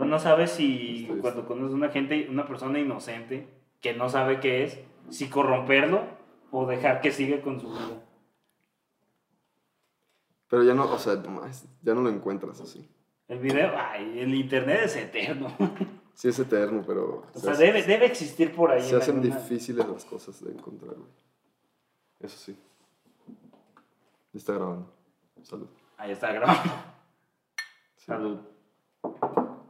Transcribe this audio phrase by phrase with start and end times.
[0.00, 3.46] No, no sabes si Estoy- cuando conoces una gente, una persona inocente
[3.80, 4.78] que no sabe qué es,
[5.10, 6.02] si corromperlo
[6.50, 8.02] o dejar que siga con su vida.
[10.48, 11.22] Pero ya no, o sea,
[11.82, 12.88] ya no lo encuentras así.
[13.28, 15.54] El video, ay, el internet es eterno.
[16.18, 18.82] Sí es eterno, pero O se sea, hace- debe, debe existir por ahí.
[18.82, 21.08] se en hacen alguna- difíciles las cosas de encontrar, güey.
[22.18, 22.58] Eso sí.
[24.34, 24.92] Está grabando.
[25.44, 25.68] Salud.
[25.96, 26.72] Ahí está grabando.
[27.94, 28.06] Sí.
[28.06, 28.40] Salud.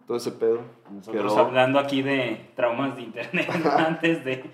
[0.09, 3.49] Todo ese pedo Nosotros quedó- hablando aquí de traumas de internet
[3.79, 4.51] antes de...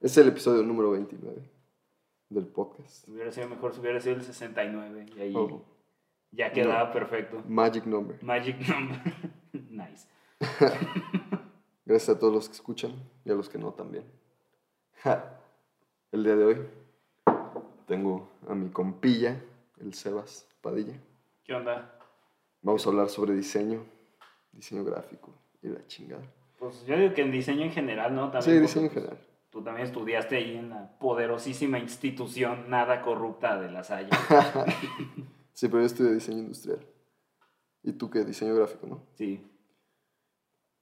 [0.00, 1.42] Es el episodio número 29
[2.30, 3.06] del podcast.
[3.08, 5.64] Hubiera sido mejor si hubiera sido el 69 y ahí Oh,
[6.30, 7.42] ya quedaba perfecto.
[7.48, 8.22] magic number.
[8.22, 9.00] Magic number.
[9.70, 10.06] nice.
[11.84, 12.92] Gracias a todos los que escuchan
[13.24, 14.04] y a los que no también.
[16.12, 16.66] El día de hoy
[17.86, 19.42] tengo a mi compilla,
[19.80, 20.94] el Sebas Padilla.
[21.44, 21.98] ¿Qué onda?
[22.62, 23.84] Vamos a hablar sobre diseño,
[24.52, 26.22] diseño gráfico y la chingada.
[26.58, 28.30] Pues yo digo que en diseño en general, ¿no?
[28.30, 29.26] También Sí, diseño en pues, general.
[29.50, 34.10] Tú también estudiaste ahí en la poderosísima institución nada corrupta de la Salle.
[35.52, 36.78] Sí, pero yo estudié diseño industrial.
[37.82, 38.24] ¿Y tú qué?
[38.24, 39.02] Diseño gráfico, ¿no?
[39.14, 39.44] Sí.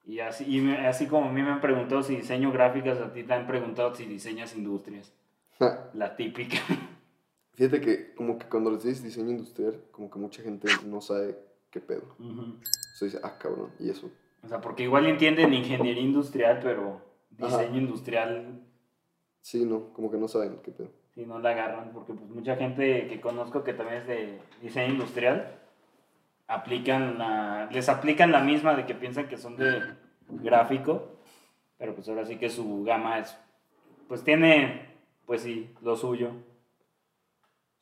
[0.04, 3.12] Y así, y me- así como a mí me han preguntado si diseño gráficas, a
[3.12, 5.12] ti te han preguntado si diseñas industrias.
[5.94, 6.58] La típica.
[7.54, 11.36] Fíjate que como que cuando les dices diseño industrial, como que mucha gente no sabe
[11.70, 12.02] qué pedo.
[12.18, 12.40] Ujú.
[12.42, 14.10] O sea, dice, ah, cabrón, ¿y eso?
[14.42, 17.76] O sea, porque igual entienden ingeniería industrial, pero diseño Ajá.
[17.76, 18.62] industrial
[19.40, 20.90] Sí, no, como que no saben qué pedo.
[21.14, 24.92] si no la agarran, porque pues mucha gente que conozco que también es de diseño
[24.92, 25.58] industrial,
[26.46, 29.82] aplican la, les aplican la misma de que piensan que son de
[30.28, 31.16] gráfico,
[31.78, 33.36] pero pues ahora sí que su gama es,
[34.06, 34.94] pues tiene,
[35.26, 36.30] pues sí, lo suyo,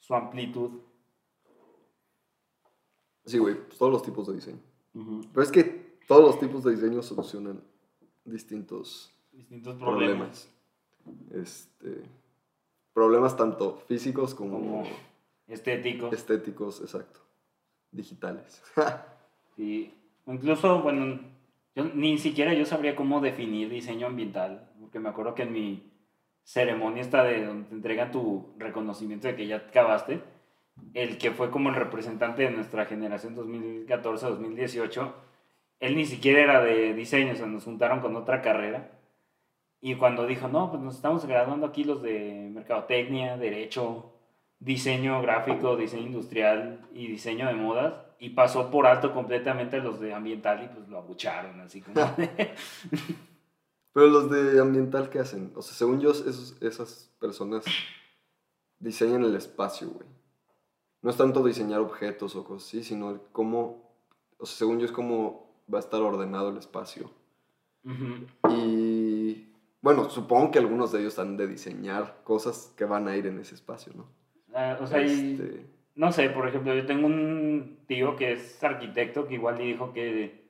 [0.01, 0.71] su amplitud.
[3.27, 4.59] Sí, güey, pues todos los tipos de diseño.
[5.33, 7.61] Pero es que todos los tipos de diseño solucionan
[8.25, 10.49] distintos Distintos problemas.
[11.05, 11.49] problemas.
[11.49, 12.03] Este,
[12.95, 14.85] problemas tanto físicos como, Como
[15.49, 16.13] estéticos.
[16.13, 17.21] estéticos, exacto.
[17.93, 18.63] Digitales.
[19.57, 19.91] Sí.
[20.27, 21.19] Incluso, bueno,
[21.75, 25.91] yo ni siquiera yo sabría cómo definir diseño ambiental, porque me acuerdo que en mi
[26.45, 30.23] ceremonia esta de donde te entregan tu reconocimiento de que ya acabaste,
[30.95, 35.13] el que fue como el representante de nuestra generación 2014-2018,
[35.81, 38.93] él ni siquiera era de diseño, o sea, nos juntaron con otra carrera.
[39.81, 44.13] Y cuando dijo, no, pues nos estamos graduando aquí los de mercadotecnia, derecho,
[44.59, 50.01] diseño gráfico, diseño industrial y diseño de modas, y pasó por alto completamente a los
[50.01, 51.95] de ambiental y pues lo abucharon, así como...
[52.17, 52.55] de-
[53.93, 55.53] Pero los de ambiental, ¿qué hacen?
[55.55, 57.65] O sea, según yo, esos- esas personas
[58.79, 60.07] diseñan el espacio, güey.
[61.07, 63.93] No es tanto diseñar objetos o cosas así, sino el cómo,
[64.39, 67.13] o sea, según yo es cómo va a estar ordenado el espacio.
[68.51, 69.47] Y
[69.81, 73.39] bueno, supongo que algunos de ellos han de diseñar cosas que van a ir en
[73.39, 74.09] ese espacio, ¿no?
[74.53, 78.65] Ah, o sea, y- Este, no sé, por ejemplo, yo tengo un tío que es
[78.65, 80.45] arquitecto que igual le dijo que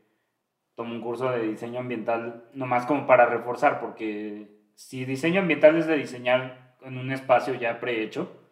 [0.74, 5.86] tomó un curso de diseño ambiental nomás como para reforzar, porque si diseño ambiental es
[5.86, 8.45] de diseñar en un espacio ya prehecho,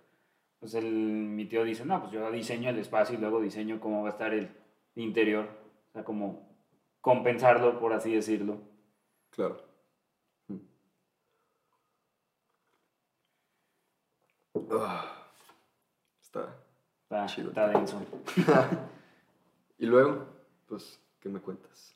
[0.64, 4.00] pues el, mi tío dice, no, pues yo diseño el espacio y luego diseño cómo
[4.00, 4.48] va a estar el
[4.94, 5.46] interior,
[5.90, 6.56] o sea, como
[7.02, 8.62] compensarlo, por así decirlo.
[9.28, 9.58] claro.
[10.48, 10.56] Mm.
[14.70, 15.28] Ah,
[16.18, 16.56] está.
[17.02, 17.48] Está, Chido.
[17.50, 18.00] está denso.
[19.76, 20.24] Y luego,
[20.66, 21.94] pues, ¿qué me cuentas?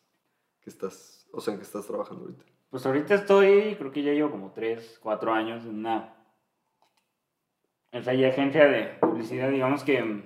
[0.60, 2.44] ¿Qué estás, o sea, en qué estás trabajando ahorita?
[2.68, 6.17] Pues ahorita estoy, creo que ya llevo como 3, 4 años en una
[7.98, 10.22] en esa agencia de publicidad, digamos que,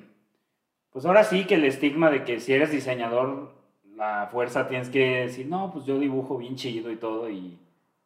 [0.90, 3.54] pues ahora sí que el estigma de que si eres diseñador,
[3.96, 7.58] la fuerza tienes que decir, no, pues yo dibujo bien chido y todo, y,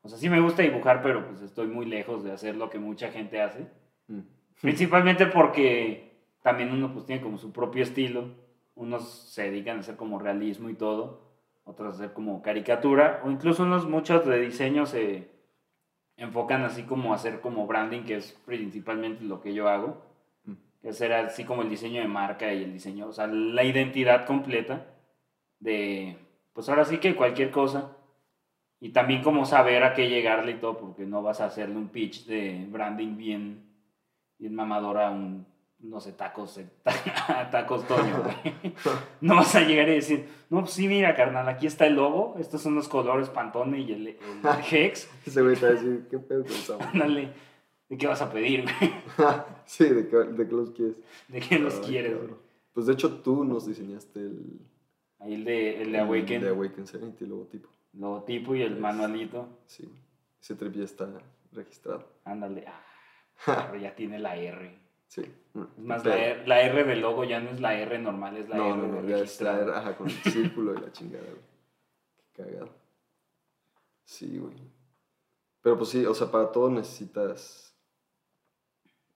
[0.02, 2.78] o sea, sí me gusta dibujar, pero pues estoy muy lejos de hacer lo que
[2.78, 3.66] mucha gente hace.
[4.08, 4.20] Mm.
[4.60, 6.12] Principalmente porque
[6.42, 8.28] también uno pues tiene como su propio estilo.
[8.76, 11.22] Unos se dedican a hacer como realismo y todo.
[11.64, 13.20] Otros a hacer como caricatura.
[13.24, 15.28] O incluso unos muchos de diseño se
[16.16, 20.02] enfocan así como a hacer como branding, que es principalmente lo que yo hago.
[20.44, 20.54] Mm.
[20.82, 24.26] Que es así como el diseño de marca y el diseño, o sea, la identidad
[24.26, 24.86] completa
[25.60, 26.16] de,
[26.52, 27.96] pues ahora sí que cualquier cosa.
[28.78, 31.88] Y también como saber a qué llegarle y todo, porque no vas a hacerle un
[31.88, 33.66] pitch de branding bien
[34.38, 35.46] bien mamadora a un,
[35.88, 36.60] no sé, tacos,
[37.50, 38.74] tacos Toño, güey.
[39.20, 42.36] No vas a llegar y decir, no, pues sí, mira, carnal, aquí está el logo,
[42.38, 44.16] estos son los colores Pantone y el, el
[44.70, 47.28] Hex, Ese güey te va a decir, ¿qué pedo con esa madre?" ándale,
[47.88, 48.92] ¿de qué vas a pedir, güey?
[49.64, 50.96] sí, ¿de qué, de qué los quieres?
[51.28, 52.34] ¿De qué los Ay, quieres, güey?
[52.72, 54.60] Pues de hecho tú nos diseñaste el,
[55.18, 57.68] Ahí el de, el de El Awaken, De Awaken Serenity, el logotipo.
[57.94, 59.48] logotipo y el Es- manualito.
[59.66, 59.88] Sí.
[60.40, 61.08] Ese trip ya está
[61.52, 62.06] registrado.
[62.24, 62.64] Ándale.
[63.46, 64.78] Ah, pero ya tiene la R.
[65.08, 65.22] Sí.
[65.54, 68.36] mm, más, pero- la R, la R del logo ya no es la R normal,
[68.36, 71.24] es la No, R no, no, ya es ajá, con el círculo y la chingada,
[71.24, 71.42] güey.
[72.34, 72.68] Qué cagado.
[74.04, 74.54] Sí, güey.
[75.62, 77.74] Pero pues sí, o sea, para todo necesitas.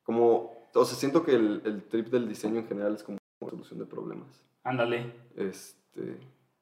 [0.03, 0.69] Como.
[0.75, 3.87] O sea, siento que el, el trip del diseño en general es como solución de
[3.87, 4.29] problemas.
[4.65, 5.13] Ándale.
[5.37, 6.19] Este.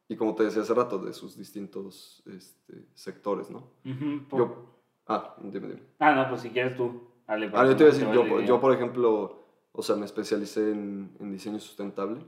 [0.08, 3.70] Y como te decía hace rato, de sus distintos este, sectores, ¿no?
[3.84, 4.74] Ujú, por- Yo.
[5.06, 5.82] Ah, dime, dime.
[5.98, 7.07] Ah, no, pues si quieres tú.
[7.28, 10.72] Dale, Ah, yo te iba a decir, yo, yo por ejemplo, o sea, me especialicé
[10.72, 12.24] en, en diseño sustentable.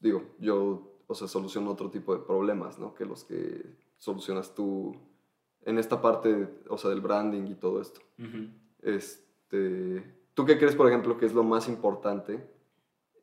[0.00, 2.94] Digo, yo, o sea, soluciono otro tipo de problemas, ¿no?
[2.94, 3.62] Que los que
[3.98, 4.96] solucionas tú
[5.66, 8.00] en esta parte, o sea, del branding y todo esto.
[8.18, 8.48] Ujú.
[8.82, 10.02] Este,
[10.34, 12.44] ¿Tú qué crees, por ejemplo, que es lo más importante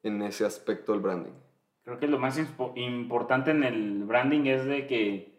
[0.03, 1.33] en ese aspecto del branding?
[1.83, 2.39] Creo que lo más
[2.75, 5.30] importante en el branding es de que,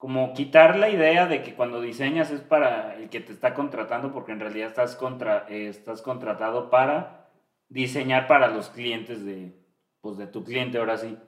[0.00, 4.12] como quitar la idea de que cuando diseñas es para el que te está contratando,
[4.12, 7.28] porque en realidad estás, contra, eh, estás contratado para
[7.68, 9.52] diseñar para los clientes de,
[10.00, 11.18] pues, de tu cliente, ahora sí.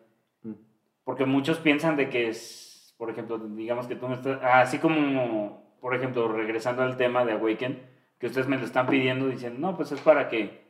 [0.42, 0.54] Mm.
[1.04, 4.78] Porque muchos piensan de que es, por ejemplo, digamos que tú me estás, ah, así
[4.78, 7.82] como, por ejemplo, regresando al tema de Awaken,
[8.18, 10.62] que ustedes me lo están pidiendo diciendo, no, pues es para que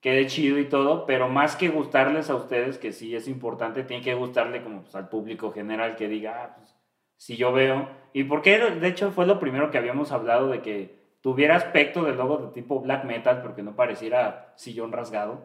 [0.00, 4.04] quede chido y todo, pero más que gustarles a ustedes, que sí es importante, tiene
[4.04, 6.79] que gustarle como pues, al público general que diga, ah, pues
[7.20, 10.98] si yo veo, y porque de hecho fue lo primero que habíamos hablado de que
[11.20, 15.44] tuviera aspecto de logo de tipo black metal, porque no pareciera sillón rasgado,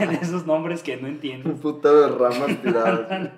[0.00, 1.52] de esos nombres que no Un entiendo.
[1.54, 3.08] putado de ramas tiradas.
[3.08, 3.30] güey.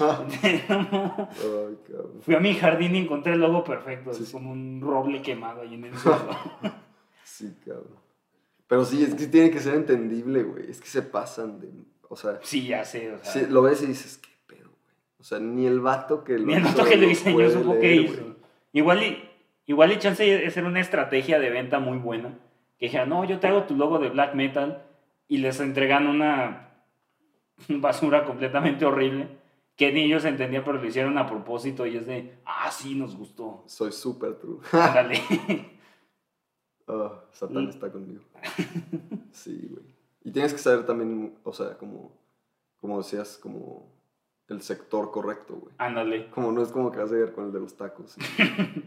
[0.68, 2.20] Ay, cabrón.
[2.22, 5.62] Fui a mi jardín y encontré el logo perfecto, Sí, es como un roble quemado
[5.62, 6.26] ahí en el suelo.
[7.22, 8.00] Sí, cabrón.
[8.66, 10.68] Pero sí, es que tiene que ser entendible, güey.
[10.70, 11.68] Es que se pasan de...
[12.08, 14.20] O sea, Sí, ya sé, o sea, sí, lo ves y dices.
[15.20, 17.94] O sea, ni el vato que lo ni el vato que lo diseñó supo qué
[17.94, 18.22] hizo.
[18.22, 18.34] güey.
[18.72, 19.28] Igual y,
[19.66, 22.38] igual y chance es ser una estrategia de venta muy buena.
[22.78, 24.82] Que dijera, no, yo te hago tu logo de black metal
[25.28, 26.70] y les entregan una
[27.68, 29.28] basura completamente horrible
[29.76, 33.16] que ni ellos entendían, pero lo hicieron a propósito y es de, ah, sí, nos
[33.16, 33.64] gustó.
[33.66, 34.58] Soy súper true.
[34.72, 35.20] Ándale.
[36.86, 38.22] Ah, Satán está conmigo.
[39.32, 39.84] Sí, güey.
[40.22, 42.12] Y tienes que saber también, o sea, como,
[42.80, 43.89] como decías, como
[44.50, 45.74] el sector correcto, güey.
[45.78, 46.28] Ándale.
[46.30, 48.12] Como no es como que vas a llegar con el de los tacos.
[48.12, 48.20] sí.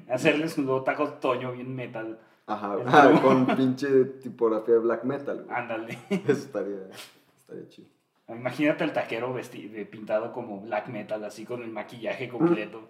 [0.09, 2.19] Hacerles un logo tacos toño bien metal.
[2.45, 2.75] Ajá,
[3.07, 3.21] true.
[3.21, 5.57] con pinche tipografía de black metal, güey.
[5.57, 5.97] Ándale.
[6.09, 6.89] Eso estaría,
[7.37, 7.87] estaría chido.
[8.27, 12.89] Imagínate al taquero vestido, pintado como black metal, así con el maquillaje completo.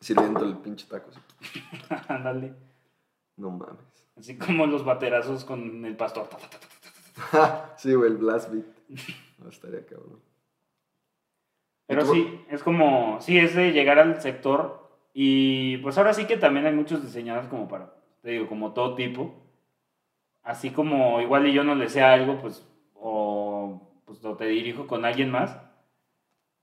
[0.00, 1.10] Sirviendo el pinche taco.
[2.08, 2.54] Ándale.
[3.36, 3.76] No mames.
[4.16, 6.28] Así como los baterazos con el pastor.
[7.76, 8.66] Sí, güey, el blast beat.
[9.40, 10.20] No, estaría cabrón.
[11.86, 16.36] Pero sí, es como, sí, es de llegar al sector y pues ahora sí que
[16.36, 19.34] también hay muchos diseñadores como para, te digo, como todo tipo.
[20.42, 24.86] Así como igual y yo no le sé algo, pues, o pues lo te dirijo
[24.86, 25.58] con alguien más.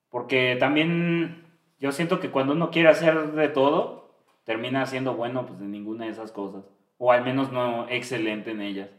[0.10, 1.46] Porque también
[1.80, 6.06] yo siento que cuando uno quiere hacer de todo, termina siendo bueno pues de ninguna
[6.06, 6.64] de esas cosas.
[6.98, 8.90] O al menos no excelente en ellas.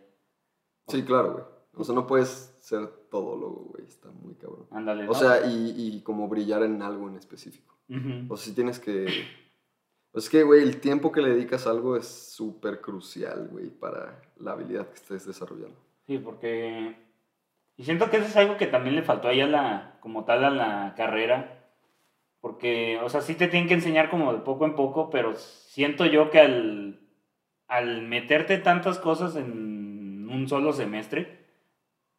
[0.89, 1.58] Sí, claro, güey.
[1.79, 3.85] O sea, no puedes ser todólogo, güey.
[3.87, 4.67] Está muy cabrón.
[4.71, 5.05] Ándale.
[5.05, 5.13] ¿no?
[5.13, 7.77] O sea, y, y como brillar en algo en específico.
[8.29, 9.07] O sea, sí tienes que...
[10.11, 13.69] Pues es que, güey, el tiempo que le dedicas a algo es súper crucial, güey,
[13.69, 15.77] para la habilidad que estés desarrollando.
[16.07, 16.97] Sí, porque...
[17.77, 20.45] Y siento que eso es algo que también le faltó ahí a la, como tal
[20.45, 21.59] a la carrera.
[22.41, 26.07] Porque, o sea, sí te tienen que enseñar como de poco en poco, pero siento
[26.07, 27.01] yo que al,
[27.67, 31.38] al meterte tantas cosas en un solo semestre,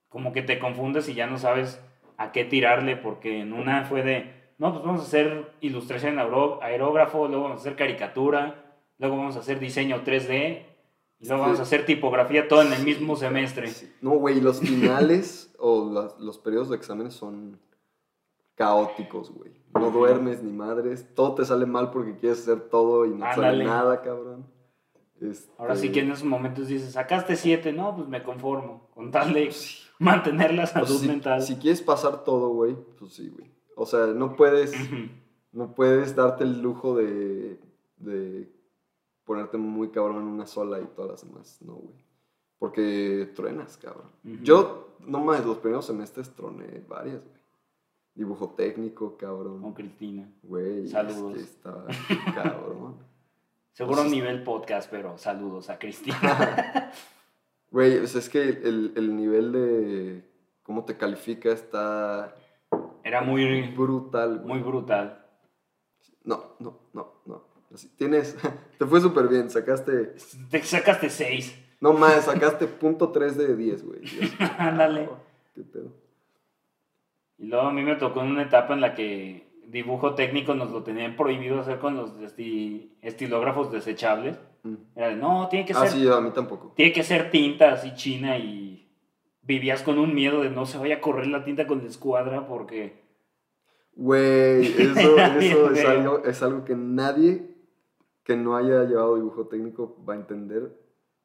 [0.10, 1.82] como que te confundes y ya no sabes
[2.18, 7.28] a qué tirarle, porque en una fue de, no, pues vamos a hacer ilustración aerógrafo,
[7.28, 10.66] luego vamos a hacer caricatura, luego vamos a hacer diseño 3D,
[11.22, 13.68] y luego vamos a hacer tipografía todo en el mismo semestre.
[13.68, 13.92] Sí.
[14.02, 17.60] No, güey, los finales o los periodos de exámenes son
[18.56, 19.60] caóticos, güey.
[19.74, 23.36] No duermes ni madres, todo te sale mal porque quieres hacer todo y no te
[23.36, 24.46] sale nada, cabrón.
[25.22, 29.12] Este, Ahora sí que en esos momentos dices, sacaste siete, no, pues me conformo, con
[29.12, 29.89] tal de sí.
[30.04, 31.42] mantener la salud si, mental.
[31.42, 33.50] si quieres pasar todo, güey, pues sí, güey.
[33.76, 34.74] O sea, no puedes,
[35.52, 37.60] no puedes darte el lujo de,
[37.98, 38.52] de
[39.24, 41.96] ponerte muy cabrón en una sola y todas las demás, no, güey.
[42.58, 44.10] Porque truenas, cabrón.
[44.44, 47.40] Yo, no más, los primeros semestres troné varias, güey.
[48.16, 49.74] Dibujo técnico, Con cabrón.
[49.74, 50.30] Cristina.
[50.44, 51.36] Güey, es Saludos.
[51.36, 51.86] que estaba
[52.36, 52.98] cabrón.
[53.72, 56.92] Seguro Pues- nivel podcast, pero saludos a Cristina.
[57.72, 60.24] Güey, o sea, es que el, el nivel de
[60.64, 62.36] cómo te califica está
[63.04, 64.48] Era muy, brutal, güey.
[64.48, 65.26] muy brutal.
[66.24, 67.44] No, no, no, no.
[67.74, 68.36] Así, tienes,
[68.80, 70.16] te fue súper bien, sacaste,
[70.50, 71.66] Te sacaste 6.
[71.82, 74.02] no más, sacaste punto 3 de 10, güey.
[74.58, 75.08] Ándale.
[75.54, 75.92] Qué pedo.
[77.38, 80.72] Y luego a mí me tocó en una etapa en la que dibujo técnico nos
[80.72, 84.38] lo tenían prohibido hacer con los esti- estilógrafos desechables.
[84.96, 86.74] Era de, no, tiene que Ah, ser, sí, a mí tampoco.
[86.76, 88.90] tiene que ser tinta así china y
[89.42, 92.48] vivías con un miedo de no se vaya a correr la tinta con la escuadra
[92.48, 93.02] porque
[93.96, 97.56] Güey, eso, eso es, algo, es algo que nadie
[98.24, 100.78] que no haya llevado dibujo técnico va a entender.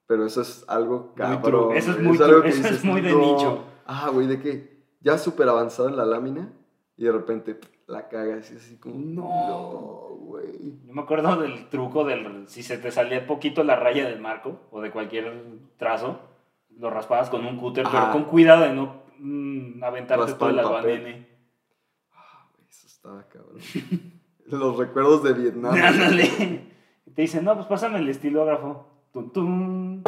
[0.06, 1.76] Pero eso es algo Muy cabrón.
[1.76, 2.48] Eso es muy algo true.
[2.50, 3.18] Eso es muy de "No".
[3.20, 3.64] nicho.
[3.86, 6.52] Ah, güey, de que ya súper avanzado en la lámina
[6.96, 10.16] y de repente la cagas y así como, No.
[10.26, 10.78] güey.
[10.86, 14.60] yo me acuerdo del truco del si se te salía poquito la raya del marco
[14.70, 15.32] o de cualquier
[15.76, 16.18] trazo,
[16.78, 18.12] lo raspabas con un cúter, pero Ajá.
[18.12, 21.28] con cuidado de no mm, aventarte Raspar todo el albanene.
[22.12, 23.58] Ah, eso estaba cabrón.
[24.46, 25.72] Los recuerdos de Vietnam.
[25.74, 26.72] Ándale.
[27.14, 28.86] Te dicen, no, pues pásame el estilógrafo.
[29.12, 30.02] Tum, tum.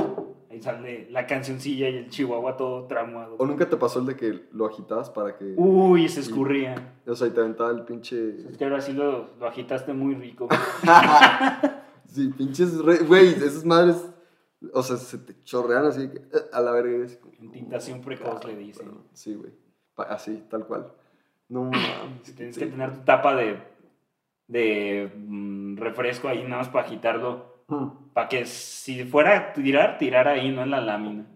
[0.56, 3.36] Ahí sale la cancioncilla y el chihuahua todo tramado.
[3.38, 5.52] ¿O nunca te pasó el de que lo agitabas para que...
[5.56, 6.94] Uy, se escurría.
[7.06, 8.40] O sea, y te aventaba el pinche...
[8.48, 10.48] Es que ahora sí lo, lo agitaste muy rico.
[12.06, 12.78] Sí, pinches...
[12.82, 14.08] re- Güey, esas madres...
[14.72, 16.10] O sea, se te chorrean así
[16.52, 17.06] a la verga.
[17.40, 18.90] y tintación precoz le dicen.
[19.12, 19.52] Sí, güey.
[19.96, 20.90] Así, tal cual.
[21.50, 22.34] No mames.
[22.34, 23.58] Tienes que tener tu tapa de,
[24.48, 27.55] de mm, refresco ahí nada más para agitarlo.
[27.68, 28.12] Mm.
[28.12, 31.26] Para que si fuera a tirar, tirar ahí, no en la lámina.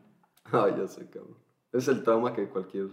[0.44, 1.36] Ay, ya sé, cabrón.
[1.72, 2.88] Es el trauma que cualquier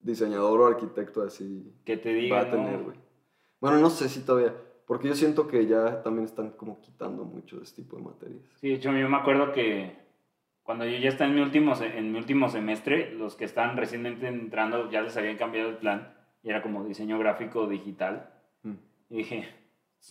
[0.00, 2.84] diseñador o arquitecto así Que te va digan, a tener, ¿no?
[2.84, 2.98] güey.
[3.60, 4.54] Bueno, no sé si todavía.
[4.86, 8.42] Porque yo siento que ya también están como quitando mucho de este tipo de materias.
[8.60, 9.96] Sí, de hecho, yo me acuerdo que
[10.62, 14.26] cuando yo ya estaba en mi último, en mi último semestre, los que estaban recientemente
[14.26, 18.30] entrando ya les habían cambiado el plan y era como diseño gráfico digital.
[18.62, 18.74] Mm.
[19.10, 19.48] Y dije,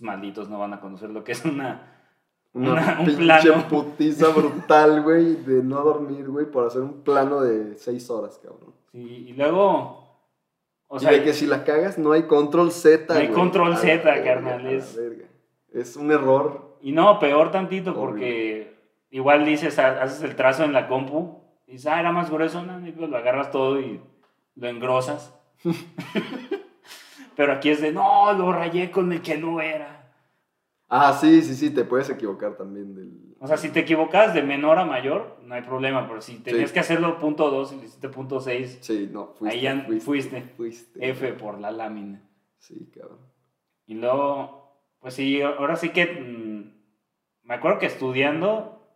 [0.01, 1.96] malditos no van a conocer lo que es una...
[2.53, 3.68] Una Una- un pinche plano.
[3.70, 8.74] putiza brutal, güey, de no dormir, güey, por hacer un plano de seis horas, cabrón.
[8.91, 10.00] Sí, y luego...
[10.88, 14.01] O sea, de que si la cagas no hay control Z, No hay control Z,
[14.24, 15.25] carnal, es- verga.
[15.72, 16.77] Es un error.
[16.82, 18.06] Y no, peor tantito, Horrible.
[18.08, 18.74] porque
[19.12, 21.38] igual dices, ha- haces el trazo en la compu,
[21.68, 24.01] y dices, ah, era más grueso, no, y pues lo agarras todo y
[24.56, 25.36] lo engrosas.
[27.36, 29.99] Pero aquí es de, no, lo rayé con el que no era.
[30.89, 33.36] Ah, sí, sí, sí, te puedes equivocar también del...
[33.39, 36.69] O sea, si te equivocas de menor a mayor, no hay problema, pero si tenías
[36.69, 36.74] Sí.
[36.74, 39.55] que hacerlo punto 2 y lo hiciste punto 6, Sí, no, fuiste.
[39.58, 40.41] Ahí ya fuiste.
[40.58, 41.10] Fuiste.
[41.12, 42.22] F por la lámina.
[42.58, 43.19] Sí, cabrón.
[43.86, 48.88] Y luego, pues sí, ahora sí que mm, me acuerdo que estudiando,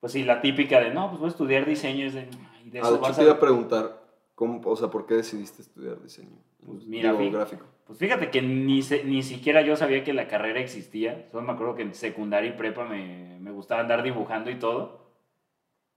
[0.00, 2.28] pues sí, la típica de, no, pues voy a estudiar diseño, es de,
[2.60, 4.03] "Ay, de eso vas te iba a preguntar,
[4.34, 6.36] ¿cómo, o sea, ¿por qué decidiste estudiar diseño?
[6.64, 7.66] Pues mira, Digo, fi- gráfico.
[7.86, 11.28] Pues fíjate que ni, se- ni siquiera yo sabía que la carrera existía.
[11.30, 15.04] Solo me acuerdo que en secundaria y prepa me, me gustaba andar dibujando y todo.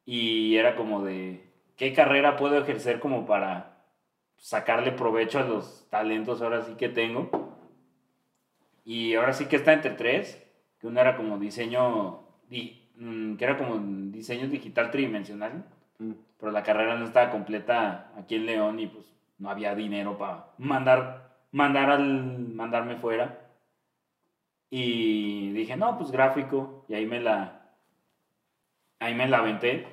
[0.05, 3.85] Y era como de, ¿qué carrera puedo ejercer como para
[4.37, 7.29] sacarle provecho a los talentos ahora sí que tengo?
[8.85, 10.41] Y ahora sí que está entre tres,
[10.79, 13.77] que uno era como diseño, di- mm, que era como
[14.11, 15.65] diseño digital tridimensional
[15.99, 16.11] Mm.
[16.39, 19.05] pero la carrera no estaba completa aquí en León y pues
[19.39, 23.43] no había dinero para mandar, mandar al, mandarme fuera.
[24.69, 27.71] Y dije, no, pues gráfico, y ahí me la,
[28.99, 29.87] ahí me la aventé.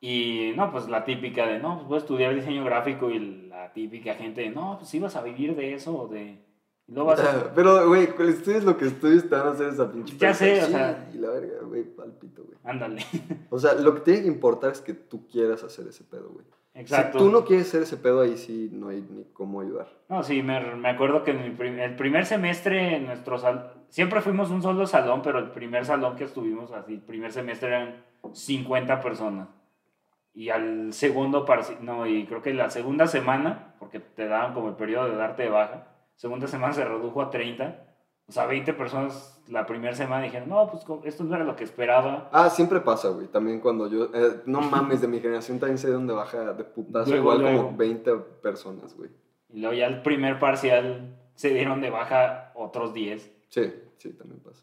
[0.00, 3.72] Y no, pues la típica de, no, pues voy a estudiar diseño gráfico y la
[3.72, 6.38] típica gente de, no, pues ibas a vivir de eso de...
[6.88, 10.16] luego vas a- Pero, güey, estudies lo que estudies te van a hacer esa pinche
[10.16, 11.08] Ya sé, o sea.
[11.12, 12.56] Y la verga, güey, palpito, güey.
[12.64, 13.02] Ándale.
[13.50, 16.44] O sea, lo que tiene que importar es que tú quieras hacer ese pedo, güey.
[16.76, 17.18] Exacto.
[17.20, 19.86] Si tú no quieres hacer ese pedo, ahí sí no hay ni cómo ayudar.
[20.08, 23.66] No, sí, me, me acuerdo que en el, prim- el primer semestre en nuestro salón,
[23.90, 27.68] siempre fuimos un solo salón, pero el primer salón que estuvimos así, el primer semestre
[27.68, 29.48] eran 50 personas.
[30.34, 31.46] Y al segundo,
[31.80, 35.44] no, y creo que la segunda semana, porque te daban como el periodo de darte
[35.44, 35.86] de baja,
[36.16, 37.88] segunda semana se redujo a 30.
[38.26, 41.64] O sea, 20 personas la primera semana dijeron, no, pues esto no era lo que
[41.64, 42.30] esperaba.
[42.32, 43.26] Ah, siempre pasa, güey.
[43.26, 44.04] También cuando yo.
[44.14, 47.10] eh, no mames, de mi generación también sé dónde baja de putazo.
[47.10, 47.64] Luego, igual luego.
[47.66, 49.10] como 20 personas, güey.
[49.50, 53.30] Y luego ya el primer parcial se dieron de baja otros 10.
[53.48, 54.62] Sí, sí, también pasa.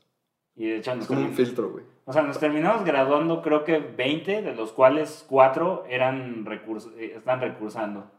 [0.55, 1.85] Y de hecho Es nos como un filtro, güey.
[2.05, 7.13] O sea, nos terminamos graduando creo que 20, de los cuales 4 eran recurs eh,
[7.15, 8.09] están recursando.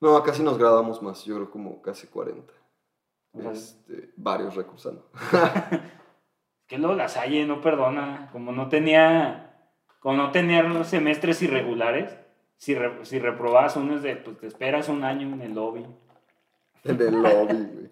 [0.00, 1.24] No, acá sí nos graduamos más.
[1.24, 2.52] Yo creo como casi 40.
[3.32, 5.08] O sea, Este, varios recursando.
[6.66, 12.16] que luego la Salle no perdona, como no tenía, como no tenía semestres irregulares,
[12.56, 15.86] si, re- si reprobabas uno es de, pues te esperas un año en el lobby.
[16.84, 17.90] En el lobby, güey.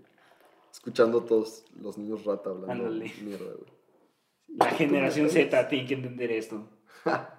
[0.72, 3.12] Escuchando a todos los niños rata hablando Ándale.
[3.22, 3.76] mierda, güey.
[4.48, 6.68] La generación Z tiene que entender esto.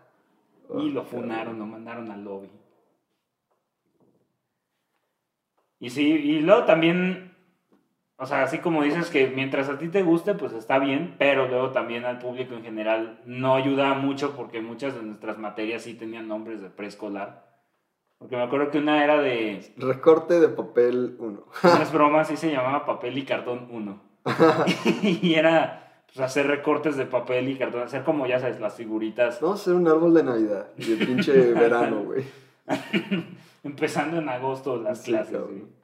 [0.70, 2.50] Y Ah, lo funaron, lo mandaron al lobby.
[5.80, 7.36] Y sí, y luego también,
[8.18, 11.48] o sea, así como dices que mientras a ti te guste, pues está bien, pero
[11.48, 15.94] luego también al público en general no ayuda mucho porque muchas de nuestras materias sí
[15.94, 17.46] tenían nombres de preescolar.
[18.18, 21.46] Porque me acuerdo que una era de, Recorte de papel 1.
[21.64, 24.02] no es broma, sí se llamaba papel y cartón 1.
[25.22, 29.44] y era pues, hacer recortes de papel y cartón, hacer como ya sabes, las figuritas.
[29.44, 32.26] A hacer un árbol de Navidad y el pinche verano, güey.
[33.68, 35.34] Empezando en agosto las Sí, clases.
[35.34, 35.60] cabrón.
[35.60, 35.78] güey.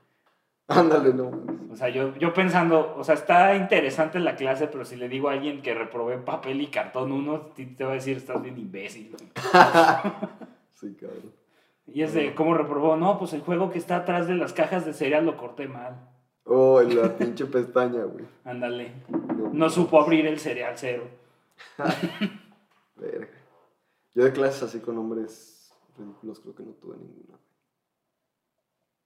[0.68, 1.30] Ándale, no.
[1.72, 5.28] O sea, yo, yo pensando, o sea, está interesante la clase, pero si le digo
[5.28, 9.12] a alguien que reprobé papel y cartón uno, te, va a decir, estás bien imbécil.
[9.12, 9.30] güey".
[10.72, 11.32] Sí, cabrón.
[11.88, 12.96] Y es de, ¿cómo reprobó?
[12.96, 16.10] No, pues el juego que está atrás de las cajas de cereal lo corté mal.
[16.46, 18.25] Oh, en la pinche pestaña, güey.
[18.46, 18.92] Ándale.
[19.10, 21.04] No, No supo abrir el cereal cero.
[22.96, 23.28] Verga.
[24.16, 27.38] Yo de clases así con hombres ridículos creo que no tuve ninguna.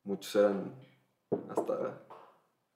[0.07, 0.73] Muchos eran
[1.49, 2.01] hasta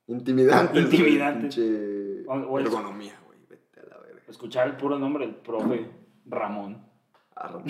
[0.07, 0.83] intimidantes.
[0.83, 1.55] Intimidantes.
[1.55, 3.39] Pinche O- o el- ergonomía, güey.
[3.49, 4.21] Vete a la verga.
[4.27, 5.89] Escuchar el puro nombre del profe
[6.25, 6.85] Ramón.
[7.35, 7.67] Ah, Ramón.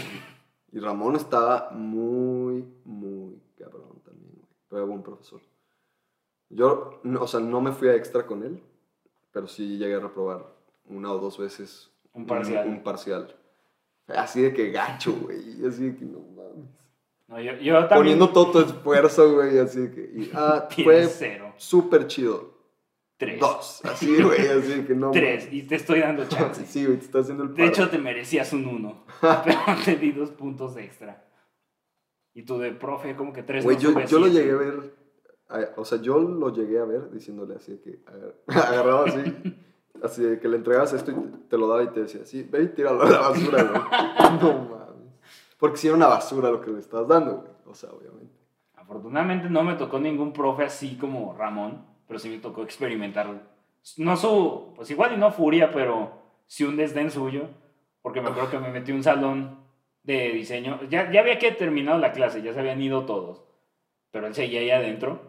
[0.72, 4.48] Y Ramón estaba muy, muy cabrón también, güey.
[4.68, 5.42] Pero era buen profesor.
[6.50, 8.62] Yo, no- o sea, no me fui a extra con él,
[9.32, 10.46] pero sí llegué a reprobar
[10.86, 12.68] una o dos veces Un parcial.
[12.68, 13.36] Un, parcial.
[14.08, 15.64] Así de que gacho, güey.
[15.66, 16.70] Así de que no mames.
[17.32, 17.98] No, yo, yo también.
[17.98, 19.58] Poniendo todo tu esfuerzo, güey.
[19.58, 20.02] Así de que.
[20.02, 21.54] y, ah, fue cero.
[21.58, 22.52] súper chido.
[23.18, 23.40] Tres.
[23.40, 23.82] Dos.
[23.86, 24.48] Así, güey.
[24.48, 25.12] Así de que no.
[25.12, 25.48] Tres.
[25.52, 26.66] Y te estoy dando chance.
[26.66, 27.68] Sí, güey, te está haciendo el De paro.
[27.70, 29.06] hecho, te merecías un uno.
[29.22, 31.26] pero te di dos puntos extra.
[32.34, 33.64] Y tú de profe, como que tres.
[33.64, 34.40] Güey, no yo, yo lo siete".
[34.40, 34.94] llegué a ver.
[35.50, 38.00] a- O sea, yo lo llegué a ver diciéndole así de que.
[38.08, 39.22] agar- Agarraba así.
[40.04, 42.42] Así de que le entregabas esto y te, te lo daba y te decía, sí,
[42.50, 44.42] ve y tíralo a la basura, güey.
[44.42, 44.81] No mames.
[45.62, 47.52] Porque si era una basura lo que le estabas dando, güey.
[47.68, 48.34] O sea, obviamente.
[48.74, 53.42] Afortunadamente no me tocó ningún profe así como Ramón, pero sí me tocó experimentarlo.
[53.98, 56.14] No su, pues igual y no furia, pero
[56.48, 57.48] sí un desdén suyo,
[58.02, 59.60] porque me acuerdo que me metí un salón
[60.02, 60.80] de diseño.
[60.90, 63.44] Ya, ya había que terminado la clase, ya se habían ido todos,
[64.10, 65.22] pero él seguía ahí adentro.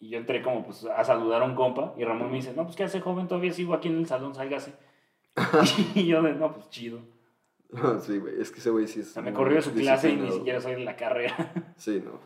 [0.00, 2.64] Y yo entré como pues a saludar a un compa y Ramón me dice, no,
[2.64, 3.26] pues ¿qué hace joven?
[3.26, 4.74] Todavía sigo aquí en el salón, sálgase.
[5.94, 7.00] y yo de, no, pues chido.
[8.00, 8.40] Sí, güey.
[8.40, 9.10] Es que ese güey sí es.
[9.10, 11.52] O sea, me corrió de su clase y ni siquiera soy de la carrera.
[11.76, 12.18] Sí, no.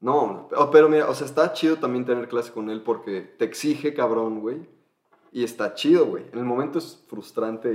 [0.00, 3.44] No, no, pero- mira, o sea, está chido también tener clase con él porque te
[3.44, 4.58] exige, cabrón, güey.
[5.32, 6.24] Y está chido, güey.
[6.32, 7.74] En el momento es frustrante.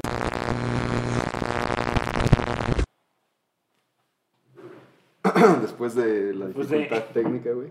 [5.62, 7.70] Después de la Después de- dificultad técnica, güey.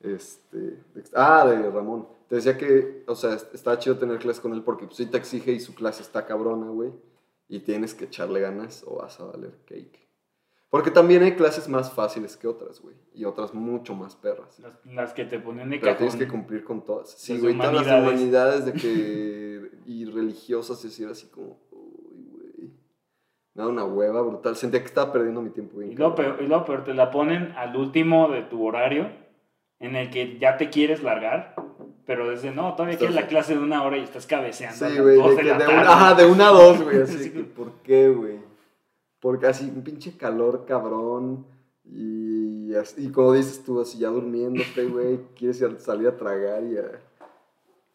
[0.00, 0.78] Este.
[1.14, 2.08] ah, de Ramón.
[2.28, 5.18] Te decía que, o sea, está chido tener clase con él porque pues, sí te
[5.18, 6.90] exige y su clase está cabrona, güey.
[7.48, 10.02] Y tienes que echarle ganas o vas a valer cake.
[10.72, 12.96] Porque también hay clases más fáciles que otras, güey.
[13.12, 14.58] Y otras mucho más perras.
[14.58, 16.26] Las, las que te ponen de Pero tienes cajón.
[16.26, 17.10] que cumplir con todas.
[17.10, 18.64] Sí, güey, todas las humanidades.
[18.64, 19.70] de que...
[19.86, 21.58] y religiosas y así así como...
[21.72, 22.70] Uy, güey.
[23.52, 24.56] Me da una hueva brutal.
[24.56, 25.92] Sentía que estaba perdiendo mi tiempo bien.
[25.92, 26.36] Y cabrón.
[26.38, 29.10] peor, y peor, te la ponen al último de tu horario,
[29.78, 31.54] en el que ya te quieres largar,
[32.06, 34.88] pero desde no, todavía queda la clase de una hora y estás cabeceando.
[34.88, 37.02] Sí, güey, de, una, ajá, de una a dos, güey.
[37.02, 37.40] Así Sí, que.
[37.44, 38.38] ¿por qué, güey?
[39.20, 41.46] Porque así, un pinche calor cabrón.
[41.84, 45.20] Y, así- y como dices tú, así ya durmiéndote, güey.
[45.36, 46.82] Quieres ir salir a tragar y a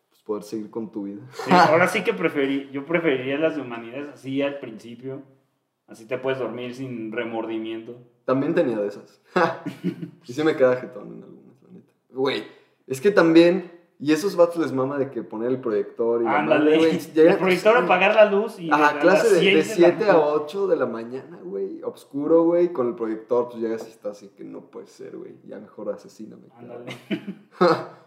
[0.09, 1.21] pues, poder seguir con tu vida.
[1.31, 5.21] Sí, ahora sí que preferí, yo preferiría las de humanidades así al principio,
[5.87, 7.97] así te puedes dormir sin remordimiento.
[8.25, 9.21] También tenía de esas.
[10.25, 11.93] y sí me queda jetón en algunas, la neta.
[12.09, 12.43] Güey,
[12.87, 13.76] es que también.
[13.99, 17.77] Y esos vatos les mama de que poner el proyector y Ándale, güey, el proyector
[17.83, 20.31] apagar la luz y Ajá, clase las de, de seis la 7 a noche.
[20.35, 21.81] 8 de la mañana, güey.
[21.83, 22.71] Oscuro, güey.
[22.71, 25.35] Con el proyector, pues llegas y estás así que no puede ser, güey.
[25.45, 26.43] Ya mejor asesíname.
[26.57, 26.85] Ándale.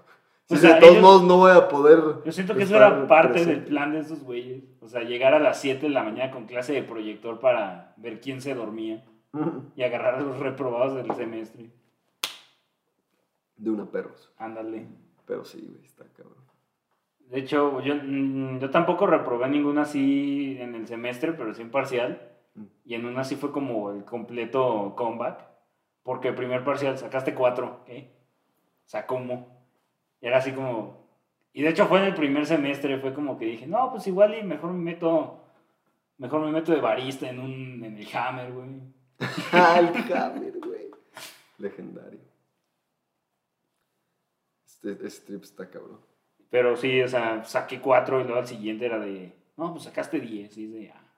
[0.50, 2.00] Sí, O sea, de todos ellos- modos no voy a poder.
[2.24, 4.64] Yo siento que eso era parte del plan de esos güeyes.
[4.81, 8.20] O sea, llegar a las 7 de la mañana con clase de proyector para ver
[8.20, 9.05] quién se dormía
[9.76, 11.70] y agarrar a los reprobados del semestre.
[13.57, 14.33] De una perros.
[14.38, 14.88] Ándale.
[15.30, 16.44] Pero sí, güey, está cabrón.
[17.28, 21.70] De hecho, yo, mm, yo tampoco reprobé ninguna así en el semestre, pero sí en
[21.70, 22.20] parcial.
[22.56, 22.64] Mm.
[22.84, 25.46] Y en una sí fue como el completo comeback.
[26.02, 28.10] Porque el primer parcial sacaste cuatro, ¿qué?
[28.84, 29.64] O sea, ¿cómo?
[30.20, 31.06] Y era así como...
[31.52, 34.36] Y de hecho fue en el primer semestre, fue como que dije, no, pues igual
[34.36, 35.44] y mejor me meto...
[36.18, 37.84] Mejor me meto de barista en un...
[37.84, 38.68] en el Hammer, güey.
[39.78, 40.90] El Hammer, güey.
[41.58, 42.29] Legendario.
[44.82, 46.00] Este, este strip está cabrón.
[46.48, 50.18] Pero sí, o sea, saqué cuatro y luego al siguiente era de, no, pues sacaste
[50.20, 50.56] diez.
[50.56, 51.14] Y es de, ah.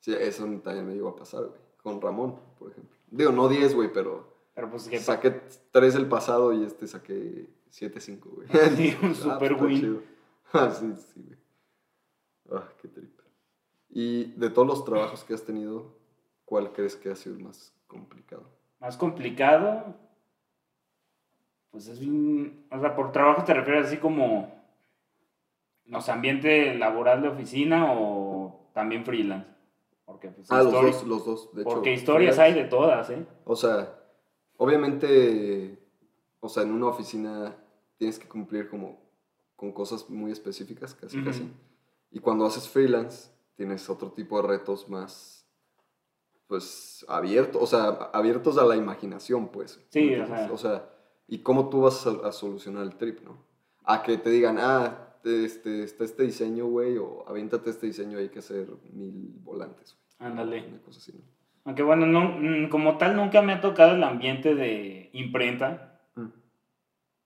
[0.00, 1.60] Sí, eso también me iba a pasar, güey.
[1.82, 2.96] Con Ramón, por ejemplo.
[3.10, 5.30] Digo, no 10, güey, pero Pero pues que saqué
[5.70, 8.48] 3 el pasado y este saqué 7-5, güey.
[8.76, 9.80] Sí, un Ah, super pues, está win.
[9.80, 10.02] chido.
[10.52, 11.38] Ah, sí, sí, güey.
[12.60, 13.18] Ah, qué trip.
[13.88, 15.98] Y de todos los trabajos que has tenido,
[16.44, 18.44] ¿cuál crees que ha sido el más complicado?
[18.78, 19.94] más complicado,
[21.72, 24.54] pues es bien, o sea, por trabajo te refieres así como,
[25.86, 29.48] no sé, ambiente laboral de oficina o también freelance.
[30.04, 31.70] Porque, pues, Ah, los dos, los dos, de hecho.
[31.70, 32.62] porque historias hay freelance.
[32.76, 33.26] de todas, ¿eh?
[33.44, 33.98] O sea,
[34.58, 35.78] obviamente,
[36.40, 37.56] o sea, en una oficina
[37.96, 39.00] tienes que cumplir como
[39.56, 41.50] con cosas muy específicas, casi casi.
[42.10, 45.46] Y cuando haces freelance, tienes otro tipo de retos más,
[46.48, 49.80] pues, abiertos, o sea, abiertos a la imaginación, pues.
[49.88, 50.50] Sí, ¿me o sea.
[50.52, 50.88] O sea,
[51.28, 53.36] ¿y cómo tú vas a, a solucionar el trip, no?
[53.84, 58.28] A que te digan, ah, este, está este diseño, güey, o aviéntate este diseño, hay
[58.28, 59.96] que hacer mil volantes.
[60.18, 60.64] Ándale.
[60.68, 61.20] Una cosa así, ¿no?
[61.64, 66.00] Aunque bueno, no, mm, como tal nunca me ha tocado el ambiente de imprenta.
[66.16, 66.26] Mm.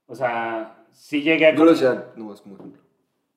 [0.07, 1.55] O sea, sí llegué a...
[1.55, 2.83] Yo lo decía, no, es como ejemplo.